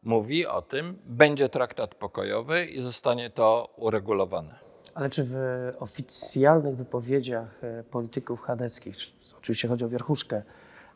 [0.02, 4.58] mówi o tym, będzie traktat pokojowy i zostanie to uregulowane.
[4.94, 5.34] Ale czy w
[5.78, 10.42] oficjalnych wypowiedziach e, polityków chadeckich, czy- oczywiście chodzi o wierchuszkę,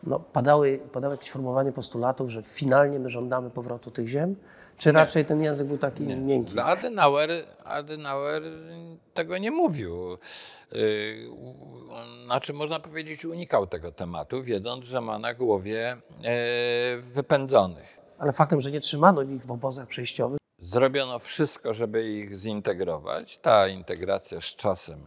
[0.03, 4.37] no, padały, padało jakieś formułowanie postulatów, że finalnie my żądamy powrotu tych ziem?
[4.79, 6.53] Czy raczej ten język był taki miękki?
[6.53, 7.31] Dla Adenauer,
[7.65, 8.43] Adenauer
[9.15, 10.19] tego nie mówił.
[10.73, 11.29] Yy,
[11.91, 17.95] on, Znaczy, można powiedzieć, unikał tego tematu, wiedząc, że ma na głowie e, wypędzonych.
[18.19, 23.39] Ale faktem, że nie trzymano ich w obozach przejściowych, Zrobiono wszystko, żeby ich zintegrować.
[23.39, 25.07] Ta integracja z czasem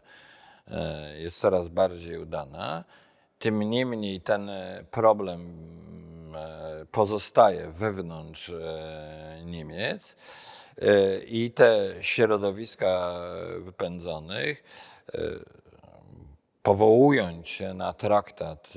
[0.67, 2.83] e, jest coraz bardziej udana.
[3.39, 5.41] Tym niemniej ten e, problem
[6.35, 8.51] e, pozostaje wewnątrz
[9.45, 10.15] Niemiec
[11.27, 13.19] i te środowiska
[13.59, 14.63] wypędzonych,
[16.63, 18.67] powołując się na traktat,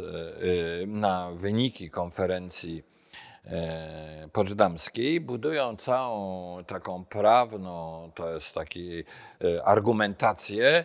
[0.87, 2.90] na wyniki konferencji
[4.33, 9.05] poczdamskiej, budują całą taką prawną, to jest taki
[9.45, 10.85] e, argumentację,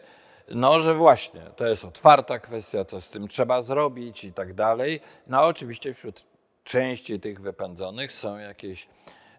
[0.49, 4.99] no, że właśnie, to jest otwarta kwestia, co z tym trzeba zrobić i tak dalej.
[5.28, 6.26] No, oczywiście wśród
[6.64, 8.88] części tych wypędzonych są jakieś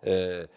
[0.02, 0.48] e, e,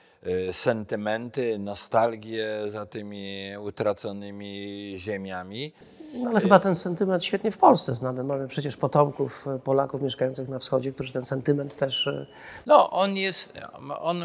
[0.51, 5.73] sentymenty, nostalgie za tymi utraconymi ziemiami.
[6.13, 8.23] no, ale chyba ten sentyment świetnie w Polsce znany.
[8.23, 12.25] Mamy przecież potomków e, Polaków mieszkających na wschodzie, którzy ten sentyment też e,
[12.65, 13.53] No, on jest,
[13.99, 14.23] on,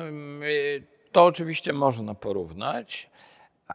[1.12, 3.11] to oczywiście można porównać,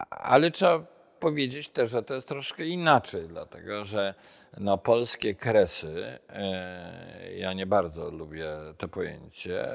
[0.09, 4.13] ale trzeba powiedzieć też, że to jest troszkę inaczej, dlatego że
[4.57, 8.47] no, polskie kresy, e, ja nie bardzo lubię
[8.77, 9.67] to pojęcie,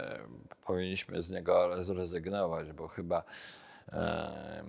[0.67, 3.23] powinniśmy z niego zrezygnować, bo chyba
[3.93, 4.65] e,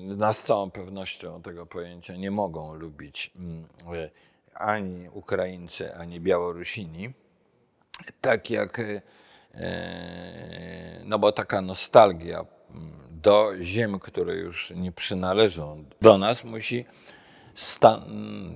[0.00, 3.68] no, z całą pewnością tego pojęcia nie mogą lubić mm,
[4.54, 7.12] ani Ukraińcy, ani Białorusini.
[8.20, 9.00] Tak jak, e,
[11.04, 12.55] no bo taka nostalgia
[13.10, 16.84] do ziem, które już nie przynależą do nas, musi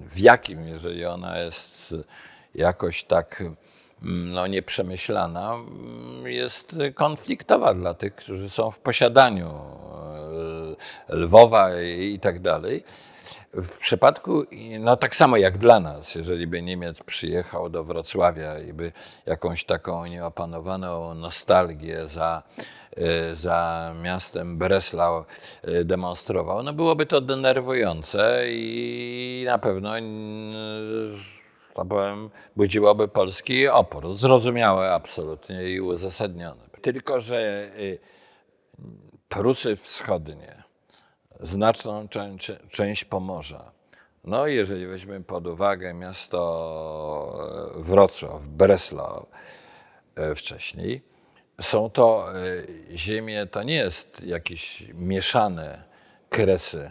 [0.08, 1.94] w jakim, jeżeli ona jest
[2.54, 3.40] jakoś tak
[4.02, 9.50] mm, no, nieprzemyślana, mm, jest konfliktowa dla tych, którzy są w posiadaniu
[11.08, 12.84] e, Lwowa i tak dalej.
[13.54, 14.44] W przypadku,
[14.80, 18.92] no tak samo jak dla nas, jeżeli by Niemiec przyjechał do Wrocławia i by
[19.26, 22.42] jakąś taką nieopanowaną nostalgię za,
[22.96, 25.24] e, za miastem Breslau
[25.62, 29.92] e, demonstrował, no byłoby to denerwujące i na pewno,
[31.10, 31.40] że
[31.74, 34.16] tak powiem, budziłoby polski opór.
[34.16, 36.62] Zrozumiałe absolutnie i uzasadnione.
[36.82, 37.98] Tylko, że y,
[39.28, 40.59] Prusy Wschodnie,
[41.42, 42.08] znaczną
[42.70, 43.72] część, Pomorza.
[44.24, 49.26] No, jeżeli weźmiemy pod uwagę miasto e, Wrocław, Breslau
[50.14, 51.02] e, wcześniej,
[51.60, 52.32] są to e,
[52.96, 55.84] ziemie, to nie jest jakieś mieszane
[56.30, 56.90] kresy,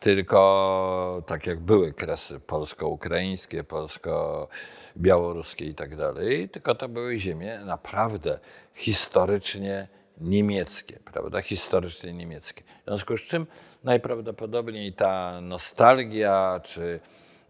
[0.00, 8.38] tylko tak jak były kresy polsko-ukraińskie, polsko-białoruskie i tak dalej, tylko to były ziemie naprawdę
[8.74, 9.88] historycznie
[10.20, 12.62] niemieckie, prawda, historycznie niemieckie.
[12.62, 13.46] W związku z czym
[13.84, 17.00] najprawdopodobniej ta nostalgia, czy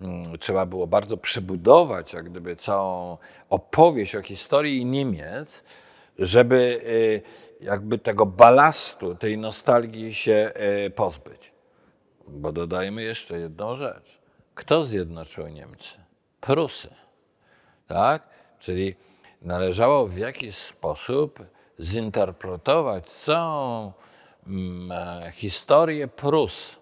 [0.00, 3.18] mm, trzeba było bardzo przebudować jak gdyby całą
[3.50, 5.64] opowieść o historii Niemiec,
[6.18, 7.22] żeby y,
[7.64, 10.52] jakby tego balastu, tej nostalgii się
[10.86, 11.52] y, pozbyć.
[12.28, 14.18] Bo dodajmy jeszcze jedną rzecz.
[14.54, 15.94] Kto zjednoczył Niemcy?
[16.40, 16.88] Prusy.
[17.86, 18.28] Tak?
[18.58, 18.94] Czyli
[19.42, 21.40] należało w jakiś sposób
[21.80, 23.92] zinterpretować całą
[24.46, 26.76] mm, e, historię Prus.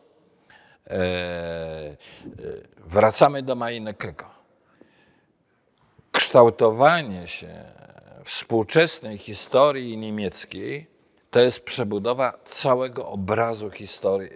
[0.87, 1.97] E, e,
[2.77, 4.25] wracamy do Majnekego.
[6.13, 7.65] Kształtowanie się
[8.25, 10.99] współczesnej historii niemieckiej
[11.31, 14.31] to jest przebudowa całego obrazu historii,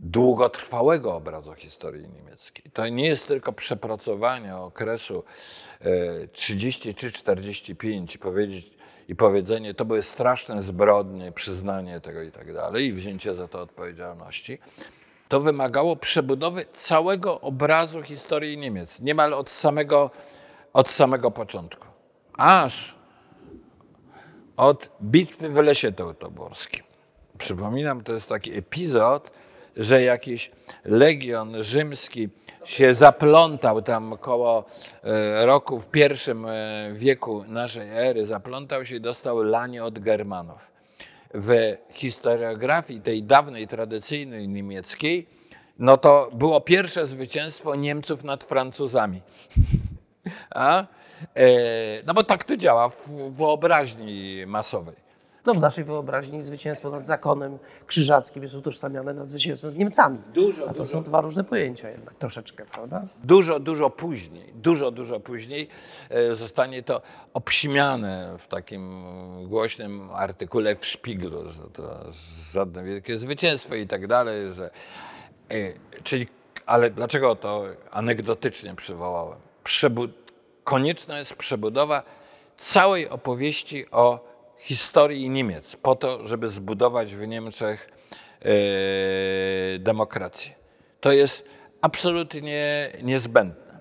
[0.00, 2.70] długotrwałego obrazu historii niemieckiej.
[2.72, 5.24] To nie jest tylko przepracowanie okresu
[6.32, 12.92] 33-45 i powiedzieć, i powiedzenie, to były straszne zbrodnie, przyznanie tego i tak dalej, i
[12.92, 14.58] wzięcie za to odpowiedzialności,
[15.28, 20.10] to wymagało przebudowy całego obrazu historii Niemiec, niemal od samego,
[20.72, 21.86] od samego początku,
[22.32, 22.94] aż
[24.56, 26.84] od bitwy w Lesie Teutoborskim.
[27.38, 29.30] Przypominam, to jest taki epizod,
[29.76, 30.50] że jakiś
[30.84, 32.28] legion rzymski
[32.64, 34.64] się zaplątał tam koło
[35.04, 40.72] e, roku w pierwszym e, wieku naszej ery, zaplątał się i dostał lanie od Germanów.
[41.34, 45.26] W historiografii tej dawnej, tradycyjnej niemieckiej,
[45.78, 49.20] no to było pierwsze zwycięstwo Niemców nad Francuzami.
[50.50, 50.84] A?
[51.36, 51.46] E,
[52.06, 55.01] no bo tak to działa w wyobraźni masowej.
[55.46, 60.18] No w naszej wyobraźni zwycięstwo nad zakonem krzyżackim jest utożsamiane nad zwycięstwem z Niemcami.
[60.34, 60.86] Dużo, A to dużo.
[60.86, 63.06] są dwa różne pojęcia jednak troszeczkę, prawda?
[63.24, 65.68] Dużo, dużo później, dużo, dużo później
[66.10, 67.02] e, zostanie to
[67.34, 69.02] obśmiane w takim
[69.48, 72.00] głośnym artykule w Szpiglu, że to
[72.52, 74.70] żadne wielkie zwycięstwo i tak dalej, że,
[75.50, 75.54] e,
[76.02, 76.26] czyli,
[76.66, 79.38] ale dlaczego to anegdotycznie przywołałem?
[79.64, 80.08] Przebu-
[80.64, 82.02] konieczna jest przebudowa
[82.56, 84.31] całej opowieści o
[84.62, 87.88] historii Niemiec, po to, żeby zbudować w Niemczech
[88.40, 88.48] e,
[89.78, 90.52] demokrację.
[91.00, 91.48] To jest
[91.80, 93.78] absolutnie niezbędne.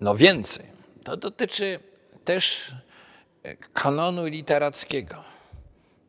[0.00, 0.66] No więcej,
[1.04, 1.80] to dotyczy
[2.24, 2.74] też
[3.42, 5.24] e, kanonu literackiego.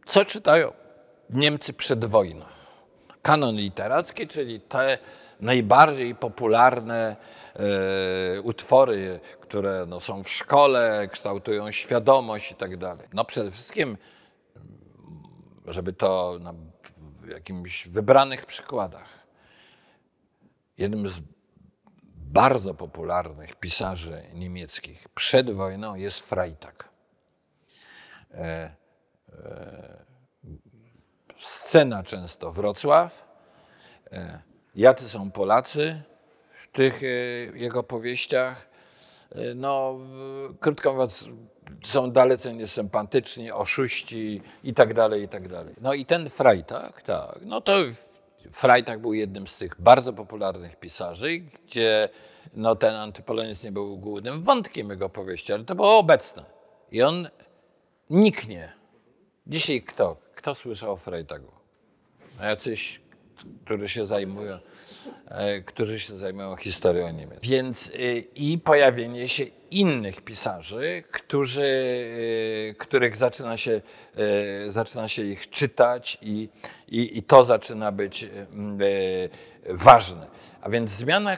[0.06, 0.74] Co czytają
[1.30, 2.46] Niemcy przed wojną?
[3.22, 4.98] Kanon literacki, czyli te
[5.40, 7.16] najbardziej popularne
[8.44, 13.08] utwory, które no, są w szkole, kształtują świadomość i tak dalej.
[13.14, 13.98] No przede wszystkim,
[15.66, 16.54] żeby to na
[17.28, 19.10] jakimś wybranych przykładach.
[20.78, 21.22] Jednym z
[22.16, 26.90] bardzo popularnych pisarzy niemieckich przed wojną jest Freitag.
[28.34, 28.76] E,
[29.30, 30.06] e,
[31.40, 33.26] scena często Wrocław.
[34.12, 34.42] E,
[34.76, 36.02] jacy są Polacy
[36.74, 37.08] tych e,
[37.58, 38.70] jego powieściach?
[39.32, 40.00] E, no,
[40.60, 41.30] krótko mówiąc,
[41.84, 45.76] są dalece niesympatyczni, oszuści i tak dalej, i tak dalej.
[45.82, 47.74] No i ten Freitag, tak, no to
[48.52, 52.10] Freitag był jednym z tych bardzo popularnych pisarzy, gdzie
[52.54, 56.46] no, ten antypolonizm nie był głównym wątkiem jego powieści, ale to było obecne.
[56.92, 57.28] I on
[58.10, 58.74] niknie.
[59.48, 60.18] Dzisiaj kto?
[60.36, 61.52] Kto słyszał o Freitagu?
[62.40, 63.02] No Jacyś,
[63.66, 64.60] którzy się zajmują,
[65.66, 67.40] którzy się zajmują historią Niemiec.
[67.42, 73.82] Więc y, i pojawienie się innych pisarzy, którzy, y, których zaczyna się,
[74.70, 76.50] zaczyna się ich czytać i,
[76.88, 79.30] i, i to zaczyna być y,
[79.70, 80.28] ważne.
[80.62, 81.38] A więc zmiana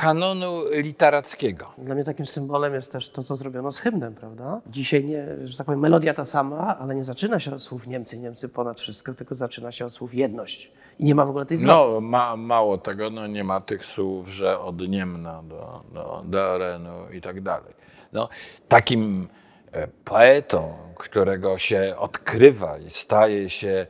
[0.00, 1.66] kanonu literackiego.
[1.78, 4.60] Dla mnie takim symbolem jest też to, co zrobiono z hymnem, prawda?
[4.66, 8.18] Dzisiaj, nie, że tak powiem, melodia ta sama, ale nie zaczyna się od słów Niemcy,
[8.18, 10.72] Niemcy ponad wszystko, tylko zaczyna się od słów jedność.
[10.98, 11.92] I nie ma w ogóle tej zwrotu.
[11.92, 16.54] No, ma, mało tego, no nie ma tych słów, że od Niemna do, do, do
[16.54, 17.74] Arenu i tak dalej.
[18.12, 18.28] No,
[18.68, 19.28] takim
[19.72, 23.86] e, poetą, którego się odkrywa i staje się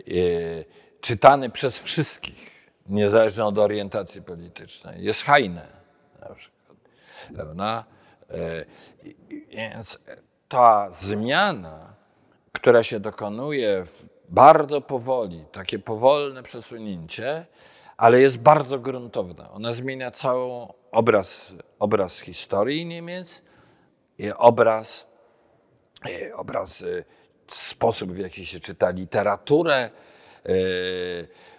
[0.00, 0.04] e,
[1.00, 2.59] czytany przez wszystkich,
[2.90, 5.66] niezależnie od orientacji politycznej, jest Heine
[6.20, 6.78] na przykład.
[7.34, 7.84] Prawda?
[8.30, 8.64] E,
[9.50, 9.98] Więc
[10.48, 11.90] ta zmiana
[12.60, 13.84] która się dokonuje
[14.28, 17.46] bardzo powoli, takie powolne przesunięcie,
[17.96, 19.50] ale jest bardzo gruntowna.
[19.50, 23.42] Ona zmienia cały obraz, obraz historii Niemiec
[24.18, 25.06] i obraz,
[26.36, 27.04] obraz, e,
[27.46, 29.90] sposób w jaki się czyta literaturę,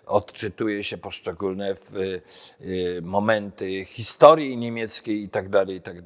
[0.06, 6.02] odczytuje się poszczególne w, e, momenty historii niemieckiej i tak dalej, i tak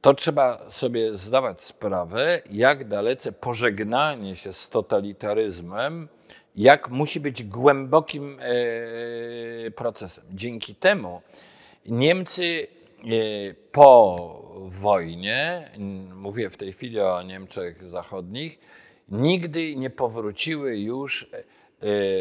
[0.00, 6.08] to trzeba sobie zdawać sprawę, jak dalece pożegnanie się z totalitaryzmem,
[6.56, 10.24] jak musi być głębokim e, procesem.
[10.30, 11.22] Dzięki temu
[11.86, 12.66] Niemcy
[12.98, 13.06] e,
[13.72, 14.16] po
[14.66, 15.70] wojnie,
[16.14, 18.58] mówię w tej chwili o Niemczech Zachodnich,
[19.08, 21.42] nigdy nie powróciły już e,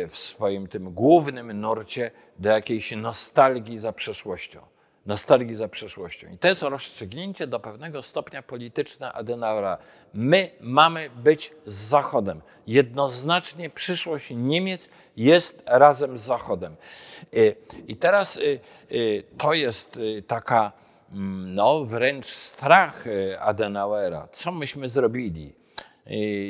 [0.09, 4.61] w swoim tym głównym nurcie do jakiejś nostalgii za przeszłością.
[5.05, 6.27] Nostalgii za przeszłością.
[6.31, 9.77] I to jest rozstrzygnięcie do pewnego stopnia polityczne Adenauera.
[10.13, 12.41] My mamy być z Zachodem.
[12.67, 16.75] Jednoznacznie przyszłość Niemiec jest razem z Zachodem.
[17.33, 17.55] Y,
[17.87, 18.59] I teraz y,
[18.91, 20.71] y, to jest y, taka,
[21.11, 24.27] mm, no wręcz strach y, Adenauera.
[24.31, 25.53] Co myśmy zrobili?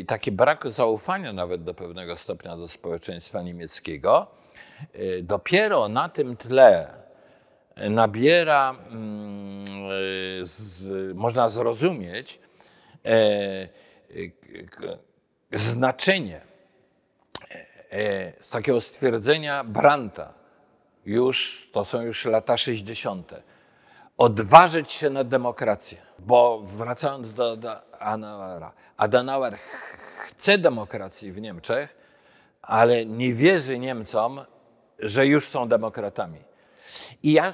[0.08, 4.28] Taki brak zaufania nawet do pewnego stopnia do społeczeństwa niemieckiego.
[4.96, 6.94] Y, Dopiero na tym tle
[7.90, 9.66] nabiera, mm,
[11.14, 12.40] można zrozumieć,
[13.06, 13.68] e,
[15.52, 16.42] znaczenie
[17.92, 20.34] e, z takiego stwierdzenia Brandta,
[21.06, 23.32] już, to są już lata 60.,
[24.18, 26.05] odważyć się na demokrację.
[26.20, 29.98] Bo wracając do, do Adenauera, Adenauer ch-
[30.28, 31.96] chce demokracji w Niemczech,
[32.62, 34.42] ale nie wierzy Niemcom,
[35.00, 36.40] że już są demokratami.
[37.24, 37.54] I ja,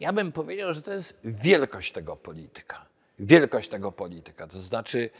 [0.00, 2.86] ja bym powiedział, że to jest wielkość tego polityka.
[3.18, 4.46] Wielkość tego polityka.
[4.46, 5.10] To znaczy,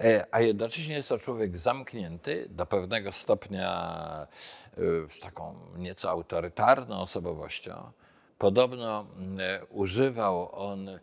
[0.00, 4.26] e, a jednocześnie jest to człowiek zamknięty do pewnego stopnia
[4.72, 4.76] e,
[5.18, 7.90] z taką nieco autorytarną osobowością.
[8.40, 10.98] Podobno mm, e, używał on e,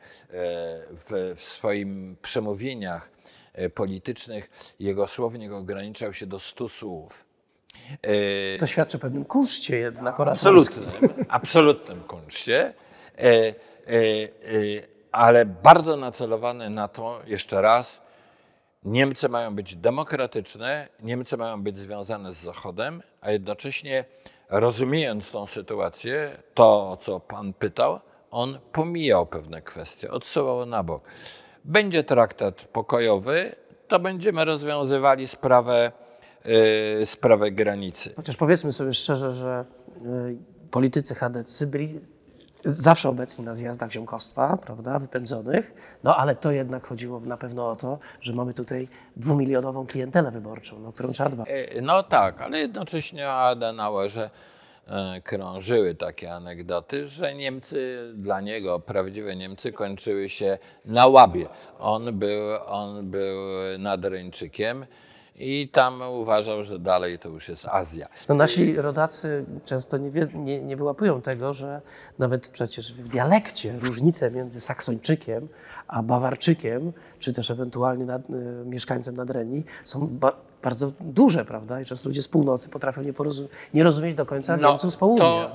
[0.90, 3.10] w, w swoim przemówieniach
[3.54, 4.50] e, politycznych,
[4.80, 7.26] jego słownik ograniczał się do 100 słów.
[8.60, 10.90] To świadczy o pewnym kunszcie jednak absolutnym,
[11.30, 12.74] absolutnym kunszcie,
[15.12, 18.02] ale bardzo nacelowane na to, jeszcze raz,
[18.84, 24.06] Niemcy mają być demokratyczne, Niemcy mają być związane z Zachodem, a jednocześnie
[24.50, 28.00] rozumiejąc tą sytuację, to co pan pytał,
[28.32, 31.04] on pomijał pewne kwestie, odsuwał na bok.
[31.66, 33.56] Będzie traktat pokojowy,
[33.88, 35.92] to będziemy rozwiązywali sprawę,
[37.02, 38.14] e, sprawę granicy.
[38.16, 39.66] Chociaż powiedzmy sobie szczerze, że
[40.06, 40.38] y,
[40.72, 42.00] politycy chadecy byli
[42.72, 45.74] zawsze obecni na zjazdach ziomkowstwa, prawda, wypędzonych,
[46.04, 50.80] no ale to jednak chodziło na pewno o to, że mamy tutaj dwumilionową klientelę wyborczą,
[50.80, 51.48] no, o którą trzeba dbać.
[51.50, 54.30] E, No tak, ale jednocześnie o Adenauerze
[54.88, 61.48] e, krążyły takie anegdoty, że Niemcy, dla niego prawdziwe Niemcy kończyły się na Łabie.
[61.80, 63.38] On był, on był
[63.80, 64.86] nadreńczykiem
[65.38, 68.08] i tam uważał, że dalej to już jest Azja.
[68.30, 71.82] No, nasi rodacy często nie, wie, nie, nie wyłapują tego, że
[72.20, 75.48] nawet przecież w dialekcie różnice między Saksończykiem
[75.88, 78.34] a Bawarczykiem, czy też ewentualnie nad, y,
[78.66, 80.32] mieszkańcem Nadrenii są ba,
[80.64, 81.82] bardzo duże, prawda?
[81.82, 83.14] I często ludzie z północy potrafią nie,
[83.74, 85.26] nie rozumieć do końca Niemców z południa.
[85.26, 85.50] No,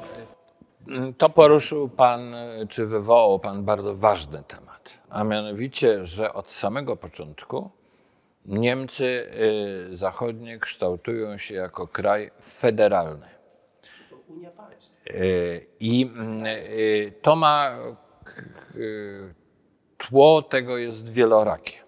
[0.96, 2.34] to, to poruszył Pan,
[2.68, 7.70] czy wywołał Pan bardzo ważny temat, a mianowicie, że od samego początku
[8.46, 9.30] Niemcy
[9.92, 13.26] y, zachodnie kształtują się jako kraj federalny.
[15.10, 17.78] Y, I mm, y, to ma
[19.98, 21.78] tło tego jest wielorakie.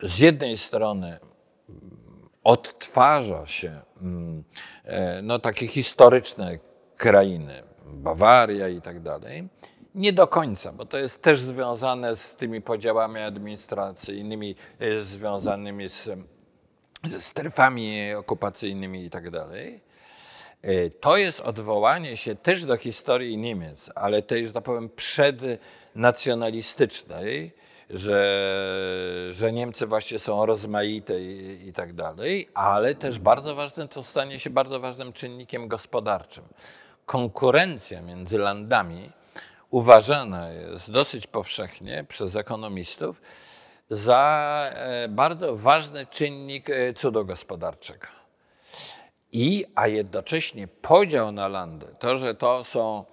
[0.00, 1.18] Z jednej strony
[2.44, 4.44] odtwarza się mm,
[4.84, 6.58] e, no, takie historyczne
[6.96, 9.48] krainy, Bawaria i tak dalej.
[9.94, 16.10] Nie do końca, bo to jest też związane z tymi podziałami administracyjnymi, e, związanymi z,
[17.10, 19.80] ze strefami okupacyjnymi i tak dalej.
[20.62, 27.52] E, To jest odwołanie się też do historii Niemiec, ale tej, że tak powiem, przednacjonalistycznej,
[27.90, 34.02] że, że Niemcy właśnie są rozmaite i, i tak dalej, ale też bardzo ważne, to
[34.02, 36.44] stanie się bardzo ważnym czynnikiem gospodarczym.
[37.06, 39.10] Konkurencja między landami
[39.72, 43.20] uważana jest dosyć powszechnie przez ekonomistów
[43.90, 48.06] za e, bardzo ważny czynnik e, cudu gospodarczego.
[49.32, 53.04] I, a jednocześnie podział na landy, to, że to są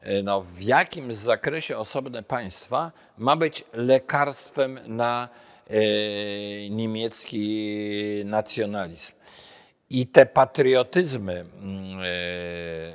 [0.00, 5.28] e, no, w jakimś zakresie osobne państwa, ma być lekarstwem na
[6.70, 9.12] niemiecki nacjonalizm.
[9.90, 11.46] I te patriotyzmy e,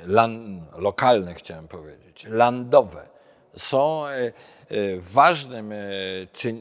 [0.06, 3.11] lan, lokalne, chciałem powiedzieć, landowe,
[3.56, 4.32] są e, e,
[4.98, 5.76] ważnym, e,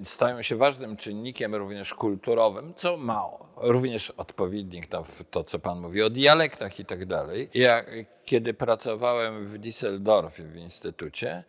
[0.05, 3.23] stają się ważnym czynnikiem również kulturowym, co ma
[3.55, 7.49] również odpowiednik w to, co Pan mówi o dialektach i tak dalej.
[7.53, 7.83] Ja
[8.25, 11.43] kiedy pracowałem w Düsseldorfie w instytucie,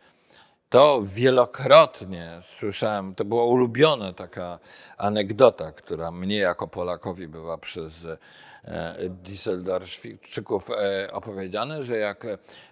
[0.69, 4.59] to wielokrotnie słyszałem, to była ulubiona taka
[4.97, 8.07] anegdota, która mnie jako Polakowi była przez
[9.23, 12.25] Düsseldorfczyków e, opowiedziane, że jak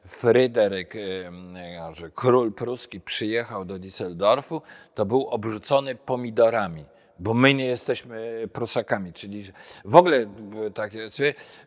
[0.07, 4.61] Fryderyk, e, że król pruski przyjechał do Düsseldorfu,
[4.95, 6.85] to był obrzucony pomidorami
[7.19, 9.13] bo my nie jesteśmy Prusakami.
[9.13, 9.43] Czyli
[9.85, 10.25] w ogóle
[10.73, 11.09] takie,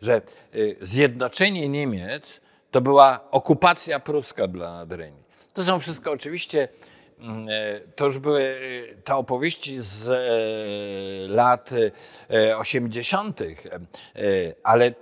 [0.01, 0.23] że
[0.81, 2.41] zjednoczenie Niemiec
[2.71, 5.25] to była okupacja pruska dla Adrenii.
[5.53, 6.94] To są wszystko oczywiście, e,
[7.97, 11.71] to już były e, te opowieści z e, lat
[12.57, 13.41] 80.,
[14.63, 14.93] ale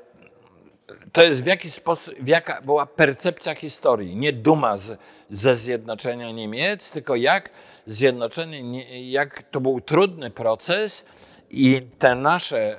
[1.12, 4.16] to jest w jaki sposób, jaka była percepcja historii.
[4.16, 4.98] Nie duma z,
[5.30, 7.50] ze zjednoczenia Niemiec, tylko jak
[7.86, 11.04] zjednoczenie, jak to był trudny proces
[11.50, 12.76] i te nasze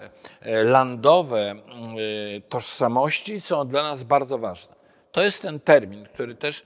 [0.64, 1.56] landowe
[2.50, 4.76] tożsamości są dla nas bardzo ważne.
[5.12, 6.64] To jest ten termin, który też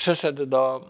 [0.00, 0.84] przeszedł do,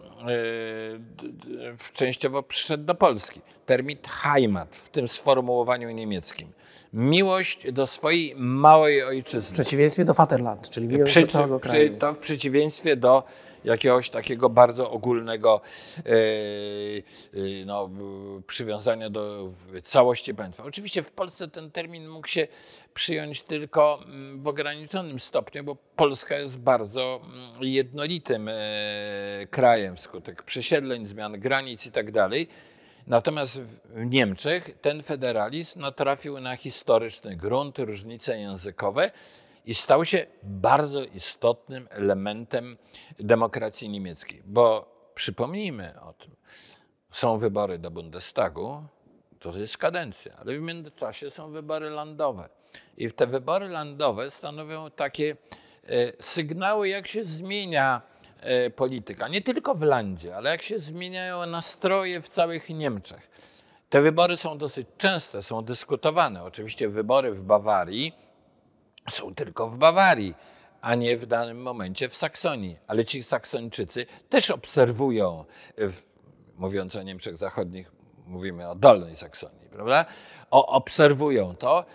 [1.93, 3.41] częściowo przyszedł do Polski.
[3.65, 6.51] Termin Heimat w tym sformułowaniu niemieckim.
[6.93, 9.49] Miłość do swojej małej ojczyzny.
[9.49, 11.97] W przeciwieństwie do Vaterland, czyli miłość Przeci- do całego kraju.
[11.97, 13.23] To w przeciwieństwie do
[13.63, 15.61] jakiegoś takiego bardzo ogólnego
[15.97, 17.89] e, e, no,
[18.47, 19.51] przywiązania do
[19.83, 20.63] całości państwa.
[20.63, 22.47] Oczywiście w Polsce ten termin mógł się
[22.93, 28.53] przyjąć tylko mm, w ograniczonym stopniu, bo Polska jest bardzo mm, jednolitym e,
[29.51, 32.11] krajem wskutek przesiedleń, zmian granic i tak.
[33.07, 39.11] Natomiast w Niemczech ten federalizm natrafił na historyczny grunt, różnice językowe
[39.65, 42.77] i stał się bardzo istotnym elementem
[43.19, 44.41] demokracji niemieckiej.
[44.45, 46.35] Bo przypomnijmy o tym,
[47.11, 48.83] są wybory do Bundestagu,
[49.39, 52.49] to jest kadencja, ale w międzyczasie są wybory landowe.
[52.97, 55.35] I te wybory landowe stanowią takie
[55.83, 58.01] e, sygnały, jak się zmienia
[58.39, 59.27] e, polityka.
[59.27, 63.29] Nie tylko w landzie, ale jak się zmieniają nastroje w całych Niemczech.
[63.89, 66.43] Te wybory są dosyć częste, są dyskutowane.
[66.43, 68.13] Oczywiście wybory w Bawarii
[69.09, 70.33] są tylko w Bawarii,
[70.81, 72.77] a nie w danym momencie w Saksonii.
[72.87, 75.45] Ale ci Saksończycy też obserwują,
[75.77, 76.01] w,
[76.57, 77.91] mówiąc o Niemczech Zachodnich,
[78.27, 80.05] mówimy o Dolnej Saksonii, prawda?
[80.51, 81.85] O, obserwują to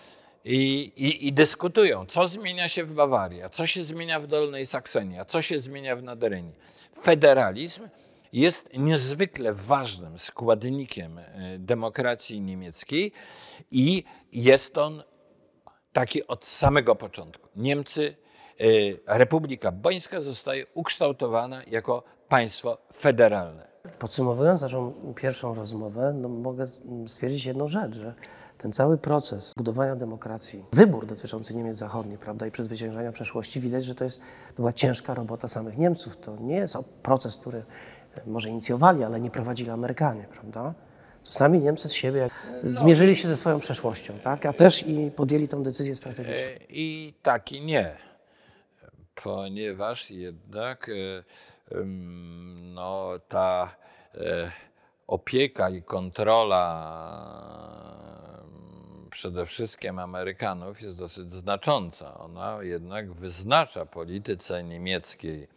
[0.45, 4.65] i, i, i, dyskutują, co zmienia się w Bawarii, a co się zmienia w Dolnej
[4.65, 6.55] Saksonii, a co się zmienia w Naderenii.
[7.01, 7.87] Federalizm
[8.33, 11.25] jest niezwykle ważnym składnikiem e,
[11.59, 13.11] demokracji niemieckiej
[13.71, 15.03] i jest on
[15.97, 17.47] taki od samego początku.
[17.55, 18.15] Niemcy,
[18.61, 23.67] y, Republika Bońska zostaje ukształtowana jako państwo federalne.
[23.99, 26.65] Podsumowując naszą pierwszą rozmowę, no mogę
[27.07, 28.13] stwierdzić jedną rzecz, że
[28.57, 33.95] ten cały proces budowania demokracji, wybór dotyczący Niemiec Zachodnich, prawda, i przezwyciężania przeszłości, widać, że
[33.95, 34.19] to jest
[34.49, 36.17] to była ciężka robota samych Niemców.
[36.17, 37.63] To nie jest proces, który
[38.25, 40.73] może inicjowali, ale nie prowadzili Amerykanie, prawda?
[41.29, 42.29] Sami Niemcy z siebie
[42.63, 44.45] zmierzyli się ze swoją przeszłością, tak?
[44.45, 46.47] a też i podjęli tę decyzję strategiczną.
[46.47, 47.97] E, I tak i nie,
[49.23, 51.23] ponieważ jednak e,
[52.73, 53.75] no, ta
[54.15, 54.51] e,
[55.07, 56.67] opieka i kontrola
[59.09, 62.17] przede wszystkim Amerykanów jest dosyć znacząca.
[62.17, 65.47] Ona jednak wyznacza polityce niemieckiej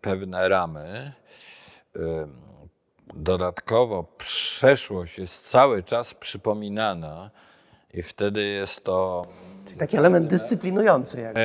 [0.00, 1.12] pewne ramy.
[3.14, 7.30] Dodatkowo przeszłość jest cały czas przypominana
[7.94, 9.26] i wtedy jest to.
[9.66, 11.20] Czyli taki element dyscyplinujący.
[11.20, 11.36] Jak.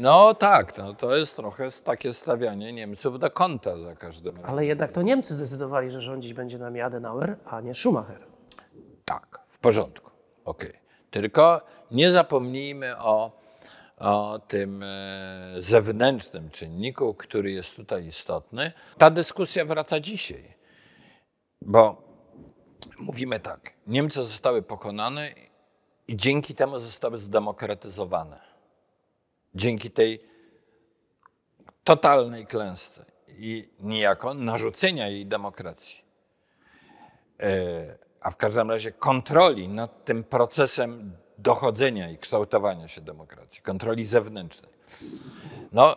[0.00, 4.50] No tak, no, to jest trochę takie stawianie Niemców do kąta za każdym razem.
[4.50, 8.26] Ale jednak to Niemcy zdecydowali, że rządzić będzie nami Adenauer, a nie Schumacher.
[9.04, 10.10] Tak, w porządku.
[10.44, 10.68] Okej.
[10.68, 10.82] Okay.
[11.10, 13.32] Tylko nie zapomnijmy o,
[13.98, 14.84] o tym
[15.58, 18.72] zewnętrznym czynniku, który jest tutaj istotny.
[18.98, 20.61] Ta dyskusja wraca dzisiaj.
[21.66, 22.02] Bo
[22.98, 25.34] mówimy tak, Niemcy zostały pokonane
[26.08, 28.40] i dzięki temu zostały zdemokratyzowane.
[29.54, 30.24] Dzięki tej
[31.84, 36.04] totalnej klęsce i niejako narzucenia jej demokracji.
[37.40, 44.06] E, a w każdym razie kontroli nad tym procesem dochodzenia i kształtowania się demokracji, kontroli
[44.06, 44.72] zewnętrznej.
[45.72, 45.96] No,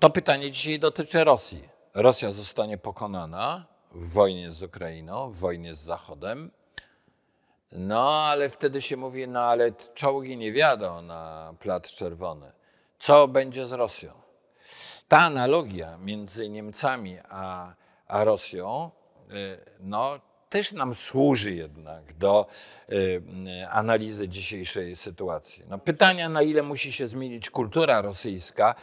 [0.00, 1.68] to pytanie dzisiaj dotyczy Rosji.
[1.94, 6.50] Rosja zostanie pokonana, w wojnie z Ukrainą, w wojnie z Zachodem.
[7.72, 12.52] No, ale wtedy się mówi, no ale czołgi nie wiadą na Plac Czerwony.
[12.98, 14.12] Co będzie z Rosją?
[15.08, 17.74] Ta analogia między Niemcami a,
[18.06, 18.90] a Rosją,
[19.30, 22.46] y, no, też nam służy jednak do
[22.92, 23.22] y,
[23.70, 25.64] analizy dzisiejszej sytuacji.
[25.68, 28.74] No, pytania, na ile musi się zmienić kultura rosyjska,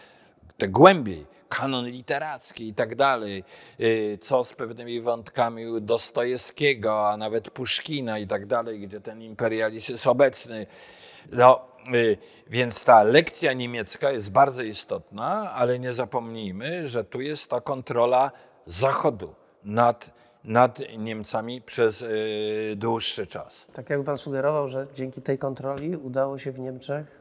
[0.58, 3.44] te głębiej, kanon literacki i tak dalej,
[3.80, 9.92] y, co z pewnymi wątkami Dostojewskiego, a nawet Puszkina i tak dalej, gdzie ten imperializm
[9.92, 10.66] jest obecny.
[11.32, 11.62] No,
[11.94, 12.18] y,
[12.48, 18.32] więc ta lekcja niemiecka jest bardzo istotna, ale nie zapomnijmy, że tu jest ta kontrola
[18.66, 20.12] Zachodu nad,
[20.44, 23.66] nad Niemcami przez y, dłuższy czas.
[23.74, 27.21] Tak jakby pan sugerował, że dzięki tej kontroli udało się w Niemczech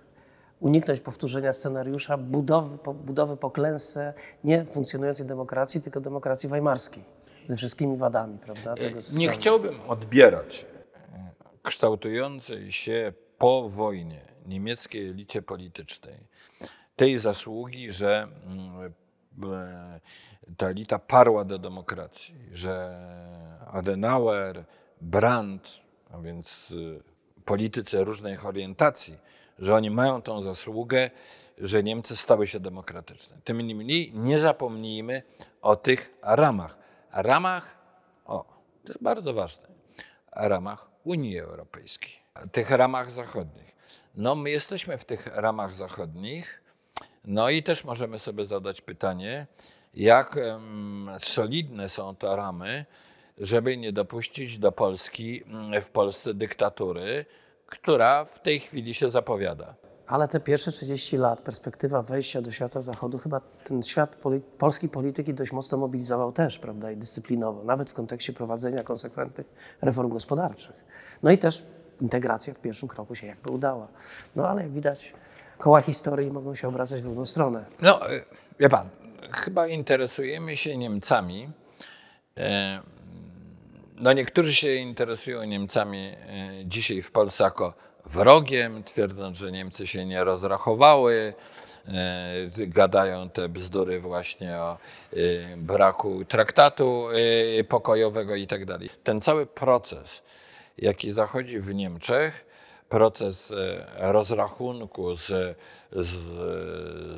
[0.61, 4.15] uniknąć powtórzenia scenariusza budowy po, budowy po klęsce
[4.45, 7.05] nie funkcjonującej demokracji, tylko demokracji weimarskiej.
[7.47, 9.21] Ze wszystkimi wadami, prawda, tego systemu.
[9.21, 10.67] Nie chciałbym odbierać
[11.15, 11.31] e,
[11.63, 16.19] kształtującej się po wojnie niemieckiej elicie politycznej
[16.97, 18.93] tej zasługi, że mm,
[19.53, 20.01] e,
[20.57, 23.01] ta elita parła do demokracji, że
[23.67, 24.65] Adenauer,
[25.01, 25.69] Brandt,
[26.11, 27.03] a więc y,
[27.45, 29.19] politycy różnych orientacji,
[29.61, 31.11] że oni mają tą zasługę,
[31.59, 33.37] że Niemcy stały się demokratyczne.
[33.45, 35.23] Tym niemniej nie zapomnijmy
[35.63, 36.79] o tych ramach.
[37.13, 37.77] Ramach,
[38.25, 38.45] o,
[38.85, 39.69] to jest bardzo ważne,
[40.33, 42.13] ramach Unii Europejskiej,
[42.53, 43.77] tych ramach zachodnich.
[44.15, 46.63] No, my jesteśmy w tych ramach zachodnich,
[47.25, 49.47] no i też możemy sobie zadać pytanie,
[49.95, 52.85] jak em, solidne są te ramy,
[53.39, 57.25] żeby nie dopuścić do Polski, mm, w Polsce dyktatury,
[57.71, 59.75] która w tej chwili się zapowiada.
[60.07, 64.89] Ale te pierwsze 30 lat, perspektywa wejścia do świata zachodu, chyba ten świat poli polskiej
[64.89, 69.47] polityki dość mocno mobilizował też, prawda, i dyscyplinowo, nawet w kontekście prowadzenia konsekwentnych
[69.83, 70.85] reform gospodarczych.
[71.23, 71.67] No i też
[72.01, 73.89] integracja w pierwszym kroku się jakby udała.
[74.37, 75.13] No ale jak widać,
[75.59, 77.65] koła historii mogą się obracać w drugą stronę.
[77.83, 78.25] No, y,
[78.61, 78.89] wie pan,
[79.33, 81.51] chyba interesujemy się Niemcami.
[82.39, 82.81] e,
[84.03, 86.15] No, niektórzy się interesują Niemcami e,
[86.65, 87.75] dzisiaj w Polsce jako
[88.07, 91.35] wrogiem, twierdząc, że Niemcy się nie rozrachowały.
[91.89, 94.79] e, Gadają te bzdury właśnie o
[95.13, 95.17] e,
[95.57, 97.09] braku traktatu
[97.69, 98.91] pokojowego i tak dalej.
[99.05, 100.23] Ten cały proces,
[100.79, 102.47] jaki zachodzi w Niemczech,
[102.89, 103.53] proces
[103.99, 105.27] rozrachunku z,
[105.93, 106.09] z,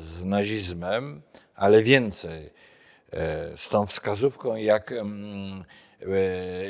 [0.05, 1.21] z nazizmem,
[1.55, 2.49] ale więcej
[3.55, 5.63] z tą wskazówką, jak, mm,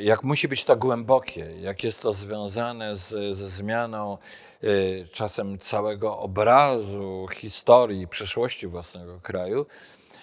[0.00, 4.18] jak musi być to głębokie, jak jest to związane z, ze zmianą
[4.62, 4.66] e,
[5.12, 9.66] czasem całego obrazu historii, przyszłości własnego kraju.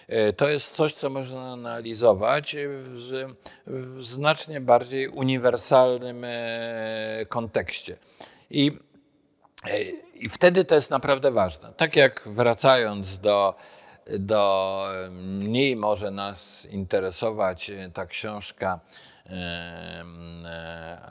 [0.08, 3.26] E, To jest coś, co można analizować w,
[3.68, 7.98] w znacznie bardziej uniwersalnym e, kontekście.
[8.50, 8.72] I,
[9.68, 9.82] e,
[10.16, 11.74] I wtedy to jest naprawdę ważne.
[11.78, 13.56] Tak jak wracając do,
[14.20, 18.80] do mniej może nas interesować e, ta książka
[19.26, 19.32] e,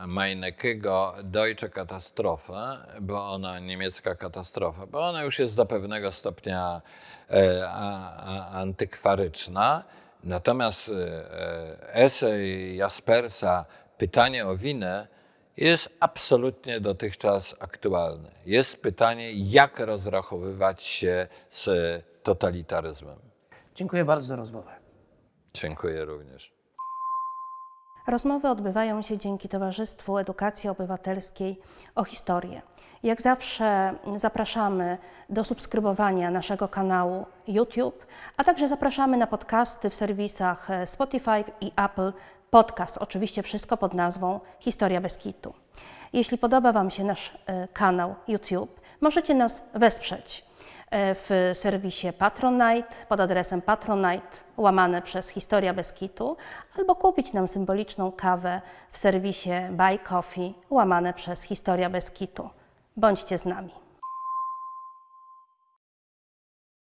[0.01, 6.83] e, Meinekego Deutsche Katastrophe, bo ona, niemiecka katastrofa, bo ona już jest do pewnego stopnia
[8.53, 9.85] antykwaryczna.
[10.25, 10.91] Natomiast
[11.93, 13.65] esej Jaspersa
[14.01, 15.09] Pytanie o winę
[15.57, 18.31] jest absolutnie dotychczas aktualny.
[18.47, 21.69] Jest pytanie, jak rozrachowywać się z
[22.23, 23.19] totalitaryzmem.
[23.75, 24.71] Dziękuję bardzo za rozmowę.
[25.55, 26.61] Dziękuję również.
[28.07, 31.61] Rozmowy odbywają się dzięki Towarzystwu Edukacji Obywatelskiej
[31.95, 32.63] o historię.
[33.03, 34.99] Jak zawsze zapraszamy
[35.29, 38.07] do subskrybowania naszego kanału YouTube,
[38.37, 42.13] a także zapraszamy na podcasty w serwisach Spotify i Apple
[42.51, 42.99] Podcast.
[42.99, 45.55] Oczywiście wszystko pod nazwą Historia bez kitu.
[46.13, 50.50] Jeśli podoba Wam się nasz e, kanał YouTube, możecie nas wesprzeć
[50.93, 56.37] w serwisie Patronite pod adresem patronite łamane przez Historia bez kitu
[56.79, 58.61] albo kupić nam symboliczną kawę
[58.91, 62.51] w serwisie Buy Coffee łamane przez Historia bez kitu.
[62.97, 63.90] Bądźcie z nami.